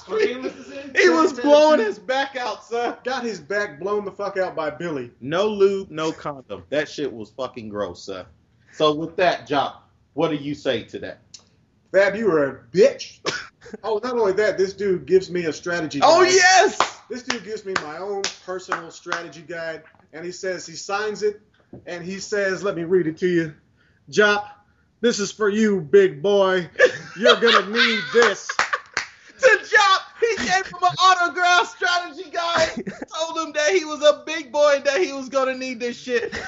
[0.07, 0.95] What game was this in?
[0.97, 2.97] he was blowing his back out, son.
[3.05, 5.13] Got his back blown the fuck out by Billy.
[5.21, 6.65] No lube, no condom.
[6.69, 8.27] That shit was fucking gross, sir.
[8.73, 9.75] So with that, Jop,
[10.15, 11.21] what do you say to that?
[11.93, 13.19] Fab, you were a bitch.
[13.83, 16.01] oh, not only that, this dude gives me a strategy.
[16.03, 17.01] Oh yes!
[17.09, 19.83] This dude gives me my own personal strategy guide,
[20.13, 21.41] and he says he signs it,
[21.87, 23.55] and he says, "Let me read it to you,
[24.09, 24.45] Jop.
[25.01, 26.71] This is for you, big boy.
[27.19, 28.47] You're gonna need this."
[29.41, 32.71] To Jop, he gave him an autograph strategy guide.
[33.19, 35.99] Told him that he was a big boy and that he was gonna need this
[35.99, 36.39] shit.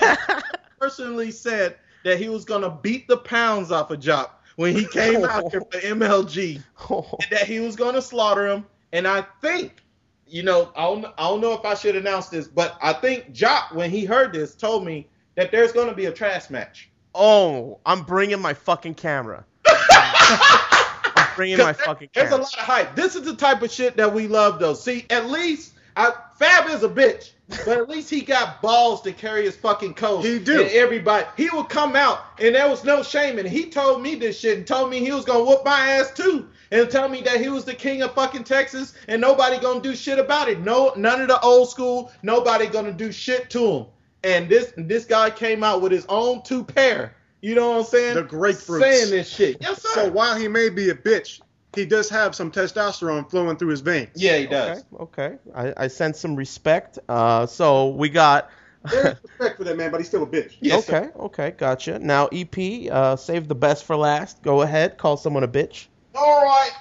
[0.79, 5.25] Personally said that he was gonna beat the pounds off of Jock when he came
[5.25, 6.63] out here for MLG.
[6.91, 8.67] and that he was going to slaughter him.
[8.93, 9.83] And I think,
[10.27, 13.33] you know, I don't, I don't know if I should announce this, but I think
[13.33, 16.91] Jock, when he heard this, told me that there's going to be a trash match.
[17.15, 19.45] oh, I'm bringing my fucking camera.
[19.67, 22.29] I'm bringing my there- fucking camera.
[22.31, 22.97] There's a lot of hype.
[22.97, 24.75] This is the type of shit that we love, though.
[24.75, 26.13] See, at least I,
[26.43, 27.31] Fab is a bitch,
[27.65, 30.25] but at least he got balls to carry his fucking coat.
[30.25, 30.63] He do.
[30.63, 33.47] And everybody, he would come out, and there was no shame it.
[33.47, 36.49] He told me this shit and told me he was gonna whoop my ass too,
[36.73, 39.95] and tell me that he was the king of fucking Texas, and nobody gonna do
[39.95, 40.59] shit about it.
[40.59, 43.87] No, none of the old school, nobody gonna do shit to him.
[44.25, 47.15] And this this guy came out with his own two pair.
[47.41, 48.15] You know what I'm saying?
[48.15, 48.81] The grapefruits.
[48.81, 49.59] Saying this shit.
[49.61, 49.89] Yes, sir.
[49.95, 51.41] So while he may be a bitch,
[51.75, 54.11] he does have some testosterone flowing through his veins.
[54.15, 54.85] yeah, he does.
[54.95, 55.39] Okay, okay.
[55.55, 56.99] I, I sense some respect.
[57.09, 58.51] Uh, so we got.
[58.91, 60.57] There's respect for that man, but he's still a bitch.
[60.61, 60.97] Yes, sir.
[60.97, 61.99] okay, okay, gotcha.
[62.01, 64.43] Now, EP, uh, save the best for last.
[64.43, 65.87] Go ahead, call someone a bitch.
[66.15, 66.73] All right.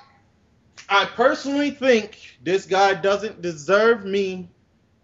[0.89, 4.49] I personally think this guy doesn't deserve me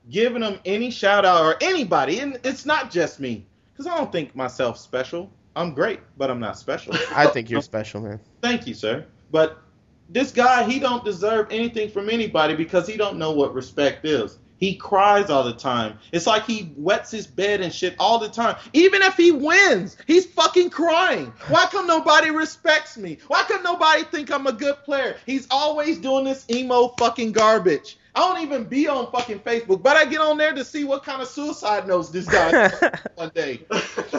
[0.10, 2.20] giving him any shout out or anybody.
[2.20, 3.46] And it's not just me.
[3.72, 5.32] Because I don't think myself special.
[5.56, 6.94] I'm great, but I'm not special.
[7.16, 8.20] I think you're special, man.
[8.42, 9.06] Thank you, sir.
[9.32, 9.62] But
[10.10, 14.40] this guy, he don't deserve anything from anybody because he don't know what respect is.
[14.60, 16.00] He cries all the time.
[16.12, 18.56] It's like he wets his bed and shit all the time.
[18.74, 21.32] Even if he wins, he's fucking crying.
[21.50, 23.20] Why come nobody respects me?
[23.28, 25.18] Why come nobody think I'm a good player?
[25.26, 27.98] He's always doing this emo fucking garbage.
[28.18, 31.04] I don't even be on fucking Facebook, but I get on there to see what
[31.04, 32.70] kind of suicide notes this guy
[33.16, 33.62] one day.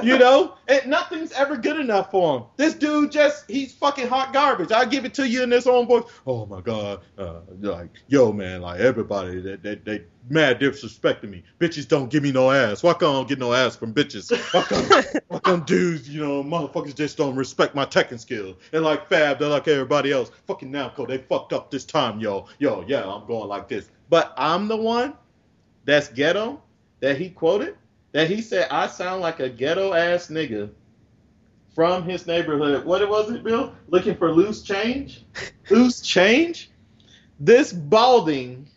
[0.05, 0.55] You know?
[0.69, 2.45] And nothing's ever good enough for him.
[2.57, 4.71] This dude just, he's fucking hot garbage.
[4.71, 6.05] I'll give it to you in this own voice.
[6.29, 7.01] Oh my God.
[7.19, 11.43] Uh, like, yo, man, like everybody, they, they, they mad disrespecting me.
[11.59, 12.83] Bitches don't give me no ass.
[12.83, 14.31] Why come I get no ass from bitches?
[14.53, 18.57] Why come, why come dudes, you know, motherfuckers just don't respect my Tekken skill?
[18.73, 20.31] And like Fab, they're like everybody else.
[20.47, 22.47] Fucking Namco, they fucked up this time, yo.
[22.59, 23.91] Yo, yeah, I'm going like this.
[24.11, 25.15] But I'm the one
[25.85, 26.63] that's ghetto
[27.01, 27.77] that he quoted
[28.13, 30.71] that he said I sound like a ghetto ass nigga
[31.75, 32.85] from his neighborhood.
[32.85, 33.73] What was it, Bill?
[33.89, 35.25] Looking for loose change?
[35.71, 36.71] loose change?
[37.39, 38.69] This balding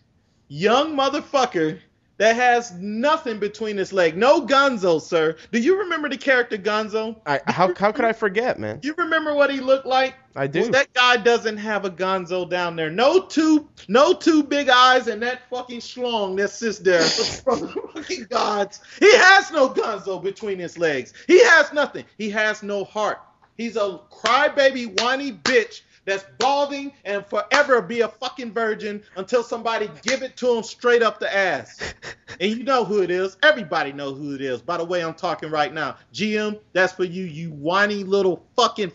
[0.51, 1.79] young motherfucker
[2.17, 4.17] that has nothing between his leg.
[4.17, 5.37] No Gonzo, sir.
[5.51, 7.15] Do you remember the character Gonzo?
[7.25, 8.79] I, how, how could I forget, man?
[8.83, 10.15] You remember what he looked like?
[10.35, 10.61] I do.
[10.61, 12.91] Well, that guy doesn't have a gonzo down there.
[12.91, 17.01] No two, no two big eyes and that fucking schlong that sits there
[17.93, 18.81] fucking gods.
[18.99, 21.13] He has no gonzo between his legs.
[21.27, 22.05] He has nothing.
[22.17, 23.19] He has no heart.
[23.57, 29.89] He's a crybaby, whiny bitch that's balding and forever be a fucking virgin until somebody
[30.01, 31.93] give it to him straight up the ass.
[32.39, 33.37] And you know who it is.
[33.43, 34.61] Everybody know who it is.
[34.61, 35.97] By the way, I'm talking right now.
[36.13, 38.91] GM, that's for you, you whiny little fucking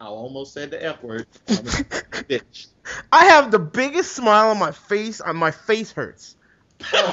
[0.00, 1.26] I almost said the F word.
[1.46, 2.68] Bitch.
[3.12, 5.20] I have the biggest smile on my face.
[5.20, 6.36] On my face hurts.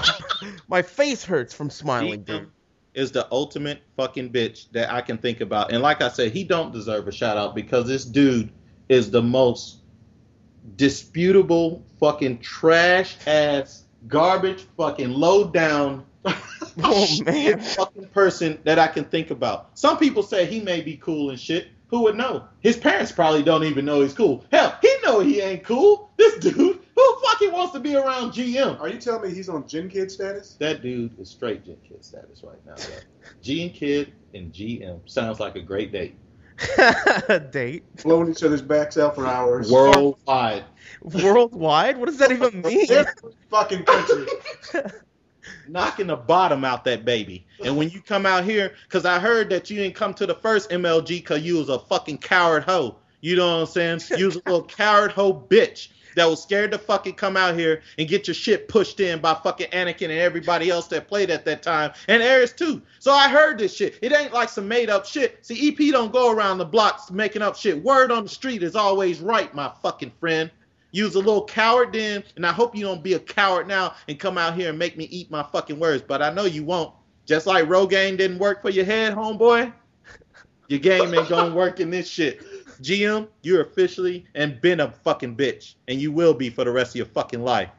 [0.70, 2.50] my face hurts from smiling, dude.
[2.94, 5.72] Is the ultimate fucking bitch that I can think about.
[5.72, 8.52] And like I said, he don't deserve a shout out because this dude
[8.90, 9.78] is the most
[10.76, 16.06] disputable fucking trash ass garbage fucking low down
[16.84, 17.60] Oh man.
[17.60, 19.78] fucking person that I can think about.
[19.78, 21.70] Some people say he may be cool and shit.
[21.88, 22.48] Who would know?
[22.60, 24.44] His parents probably don't even know he's cool.
[24.52, 26.12] Hell, he know he ain't cool.
[26.18, 28.80] This dude, who fucking wants to be around GM?
[28.80, 30.58] Are you telling me he's on Gen Kid status?
[30.60, 32.76] That dude is straight Gen Kid status right now.
[32.76, 33.32] Bro.
[33.42, 36.16] G and Kid and GM sounds like a great date.
[37.52, 39.72] Date Blowing each other's backs out for hours.
[39.72, 40.66] Worldwide.
[41.02, 41.98] worldwide.
[41.98, 42.88] What does that even mean?
[42.90, 43.14] Every
[43.50, 44.26] fucking country.
[45.68, 47.46] knocking the bottom out that baby.
[47.64, 50.36] And when you come out here, because I heard that you didn't come to the
[50.36, 52.98] first MLG because you was a fucking coward hoe.
[53.22, 54.20] You know what I'm saying?
[54.20, 57.82] You was a little coward hoe bitch that was scared to fucking come out here
[57.98, 61.46] and get your shit pushed in by fucking Anakin and everybody else that played at
[61.46, 62.82] that time, and Aris too.
[63.00, 64.00] So I heard this shit.
[64.02, 65.46] It ain't like some made up shit.
[65.46, 67.82] See, EP don't go around the blocks making up shit.
[67.82, 70.52] Word on the street is always right, my fucking friend.
[70.92, 73.94] You was a little coward then, and I hope you don't be a coward now
[74.08, 76.04] and come out here and make me eat my fucking words.
[76.06, 76.94] But I know you won't.
[77.28, 79.72] Just like Rogaine didn't work for your head, homeboy.
[80.70, 82.42] Your game ain't gonna work in this shit.
[82.82, 86.92] GM, you're officially and been a fucking bitch, and you will be for the rest
[86.92, 87.70] of your fucking life.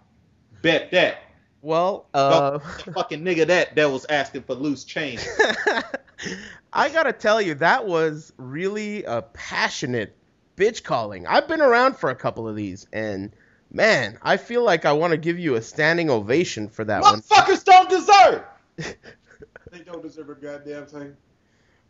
[0.62, 1.18] Bet that.
[1.62, 5.20] Well, uh, The fucking nigga that that was asking for loose change.
[6.72, 10.16] I gotta tell you, that was really a passionate
[10.56, 11.26] bitch calling.
[11.26, 13.32] I've been around for a couple of these, and
[13.72, 17.20] man, I feel like I want to give you a standing ovation for that one.
[17.22, 18.42] Motherfuckers don't deserve.
[19.70, 21.14] They don't deserve a goddamn thing.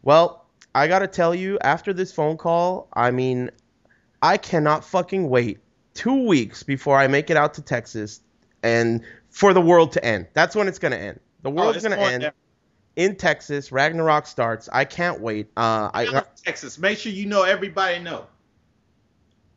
[0.03, 3.51] Well, I gotta tell you, after this phone call, I mean,
[4.23, 5.59] I cannot fucking wait
[5.95, 8.21] two weeks before I make it out to Texas
[8.62, 10.27] and for the world to end.
[10.35, 11.21] That's when it's gonna end.
[11.43, 12.33] The Oh, world's it's gonna end
[12.97, 13.71] in Texas.
[13.73, 14.69] Ragnarok starts.
[14.73, 15.49] I can't wait.
[15.57, 16.79] Uh, I Texas.
[16.79, 18.27] Make sure you know everybody know.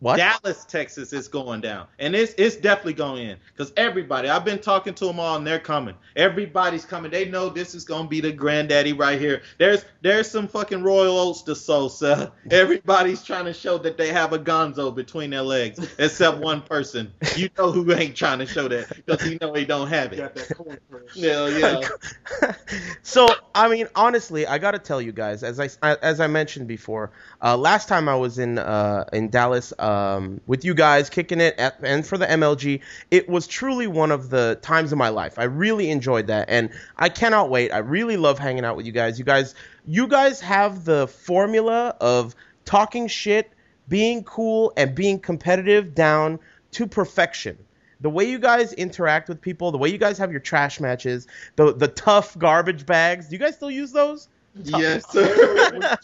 [0.01, 0.17] What?
[0.17, 4.29] Dallas, Texas is going down, and it's it's definitely going in because everybody.
[4.29, 5.93] I've been talking to them all, and they're coming.
[6.15, 7.11] Everybody's coming.
[7.11, 9.43] They know this is gonna be the granddaddy right here.
[9.59, 12.31] There's there's some fucking royal oats to sow, sir.
[12.49, 17.13] Everybody's trying to show that they have a Gonzo between their legs, except one person.
[17.35, 20.17] You know who ain't trying to show that because you know he don't have it.
[20.17, 20.79] got that.
[21.13, 22.53] Yeah, yeah.
[23.03, 27.11] so I mean, honestly, I gotta tell you guys, as I as I mentioned before,
[27.43, 31.55] uh, last time I was in uh, in Dallas um, with you guys, kicking it,
[31.57, 32.81] at, and for the MLG,
[33.11, 35.37] it was truly one of the times of my life.
[35.37, 37.71] I really enjoyed that, and I cannot wait.
[37.71, 39.19] I really love hanging out with you guys.
[39.19, 42.35] You guys, you guys have the formula of
[42.65, 43.51] talking shit,
[43.89, 46.39] being cool, and being competitive down
[46.71, 47.57] to perfection
[47.99, 51.27] the way you guys interact with people, the way you guys have your trash matches,
[51.55, 53.27] the the tough garbage bags.
[53.27, 54.27] Do you guys still use those?
[54.55, 55.97] yes, sir.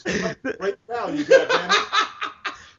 [0.59, 2.07] Great value, goddamn it.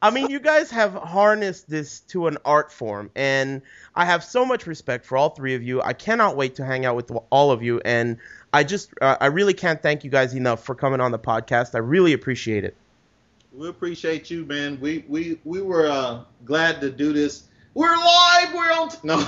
[0.01, 3.61] I mean, you guys have harnessed this to an art form, and
[3.95, 5.81] I have so much respect for all three of you.
[5.81, 8.17] I cannot wait to hang out with all of you, and
[8.53, 11.75] I just, uh, I really can't thank you guys enough for coming on the podcast.
[11.75, 12.75] I really appreciate it.
[13.51, 14.79] We appreciate you, man.
[14.79, 17.47] We we we were uh, glad to do this.
[17.73, 18.53] We're live.
[18.53, 18.89] We're on.
[18.89, 19.27] T- no,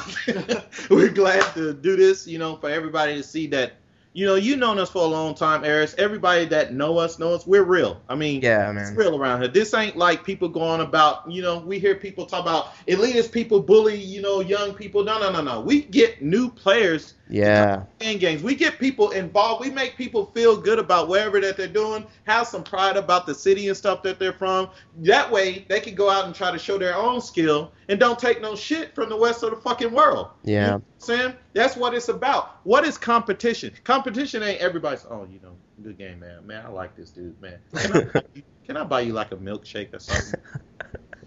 [0.89, 2.27] we're glad to do this.
[2.27, 3.73] You know, for everybody to see that.
[4.13, 5.95] You know, you known us for a long time, Aris.
[5.97, 7.47] Everybody that know us know us.
[7.47, 8.01] We're real.
[8.09, 9.47] I mean, Yeah, it's real around here.
[9.47, 11.31] This ain't like people going about.
[11.31, 13.95] You know, we hear people talk about elitist people bully.
[13.95, 15.05] You know, young people.
[15.05, 15.61] No, no, no, no.
[15.61, 18.43] We get new players Yeah, in games.
[18.43, 19.63] We get people involved.
[19.63, 23.33] We make people feel good about wherever that they're doing, have some pride about the
[23.33, 24.69] city and stuff that they're from.
[24.97, 28.19] That way, they can go out and try to show their own skill and don't
[28.19, 30.27] take no shit from the rest of the fucking world.
[30.43, 30.65] yeah.
[30.65, 32.59] You know what That's what it's about.
[32.63, 33.73] What is competition?
[33.83, 36.45] Competition ain't everybody's, oh, you know, good game, man.
[36.45, 37.59] Man, I like this dude, man.
[37.75, 40.39] Can I, buy you- can I buy you like a milkshake or something?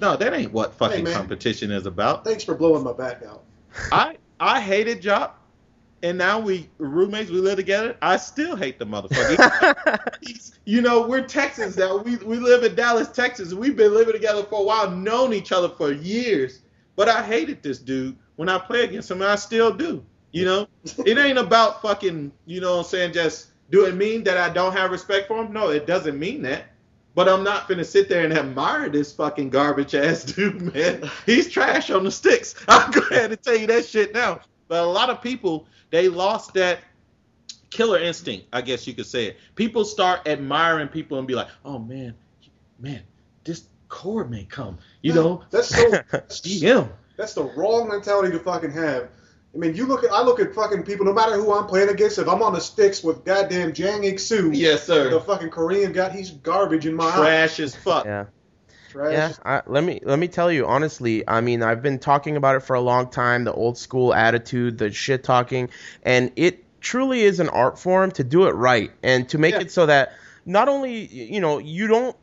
[0.01, 1.15] No, that ain't what fucking man.
[1.15, 2.25] competition is about.
[2.25, 3.45] Thanks for blowing my back out.
[3.93, 5.41] I I hated Jock,
[6.03, 7.31] and now we roommates.
[7.31, 7.97] We live together.
[8.03, 9.99] I still hate the motherfucker.
[10.67, 11.99] You know, we're Texans now.
[11.99, 13.53] We we live in Dallas, Texas.
[13.53, 16.63] We've been living together for a while, known each other for years.
[16.97, 20.05] But I hated this dude when I play against him, and I still do.
[20.33, 20.69] You know,
[21.05, 22.33] it ain't about fucking.
[22.47, 25.43] You know, what I'm saying just do it mean that I don't have respect for
[25.43, 25.53] him?
[25.53, 26.65] No, it doesn't mean that.
[27.15, 31.09] But I'm not finna sit there and admire this fucking garbage ass dude, man.
[31.27, 32.57] He's trash on the sticks.
[32.67, 34.41] I'll go ahead and tell you that shit now.
[34.67, 36.81] But a lot of people, they lost that
[37.71, 39.39] killer instinct, I guess you could say it.
[39.55, 42.15] People start admiring people and be like, oh man,
[42.79, 43.03] man,
[43.45, 44.79] this Cord may come.
[45.03, 45.91] You know, That's so.
[45.91, 46.89] GM.
[47.17, 49.09] That's the wrong mentality to fucking have.
[49.55, 51.07] I mean, you look at I look at fucking people.
[51.07, 54.19] No matter who I'm playing against, if I'm on the sticks with goddamn Jang Ik
[54.19, 57.15] Soo, Yes, sir, the fucking Korean guy, he's garbage in my eyes.
[57.15, 58.05] Trash as fuck.
[58.05, 58.25] yeah.
[58.91, 59.13] Trash.
[59.13, 61.23] Yeah, I, let me let me tell you honestly.
[61.29, 63.45] I mean, I've been talking about it for a long time.
[63.45, 65.69] The old school attitude, the shit talking,
[66.03, 69.61] and it truly is an art form to do it right and to make Yeah.
[69.63, 70.13] it so that
[70.45, 72.17] not only you know you don't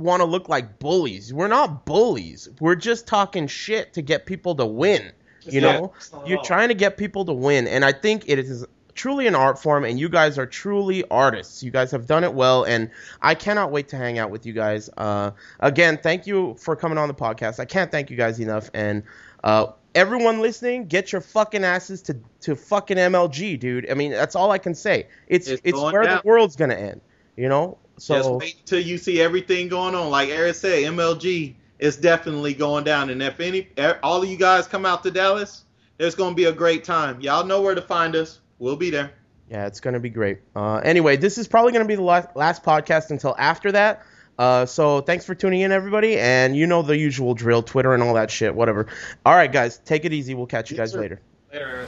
[0.00, 1.32] want to look like bullies.
[1.32, 2.48] We're not bullies.
[2.60, 5.12] We're just talking shit to get people to win.
[5.42, 7.92] You Yeah, know, it's not at you're trying to get people to win, and I
[7.92, 11.62] think it is truly an art form, and you guys are truly artists.
[11.62, 12.90] You guys have done it well, and
[13.22, 14.90] I cannot wait to hang out with you guys.
[14.96, 17.58] Uh, again, thank you for coming on the podcast.
[17.60, 19.02] I can't thank you guys enough, and
[19.42, 23.90] uh, everyone listening, get your fucking asses to to fucking MLG, dude.
[23.90, 25.06] I mean, that's all I can say.
[25.26, 26.20] It's It's it's, where down.
[26.22, 27.00] the world's gonna end.
[27.36, 30.10] You know, so Just wait until you see everything going on.
[30.10, 33.10] Like Aris said, MLG is definitely going down.
[33.10, 33.68] And if any,
[34.02, 35.64] all of you guys come out to Dallas,
[35.98, 37.20] there's going to be a great time.
[37.20, 38.40] Y'all know where to find us.
[38.58, 39.12] We'll be there.
[39.50, 40.38] Yeah, it's going to be great.
[40.56, 44.02] Uh, anyway, this is probably going to be the last, last podcast until after that.
[44.38, 46.16] Uh, so thanks for tuning in, everybody.
[46.18, 48.86] And you know the usual drill Twitter and all that shit, whatever.
[49.26, 50.34] All right, guys, take it easy.
[50.34, 51.20] We'll catch you guys later.
[51.52, 51.86] Later.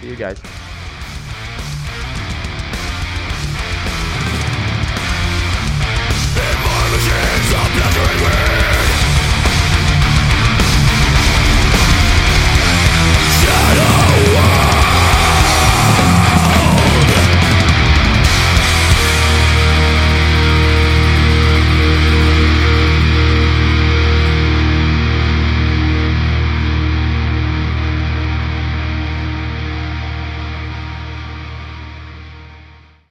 [0.00, 0.40] See you guys.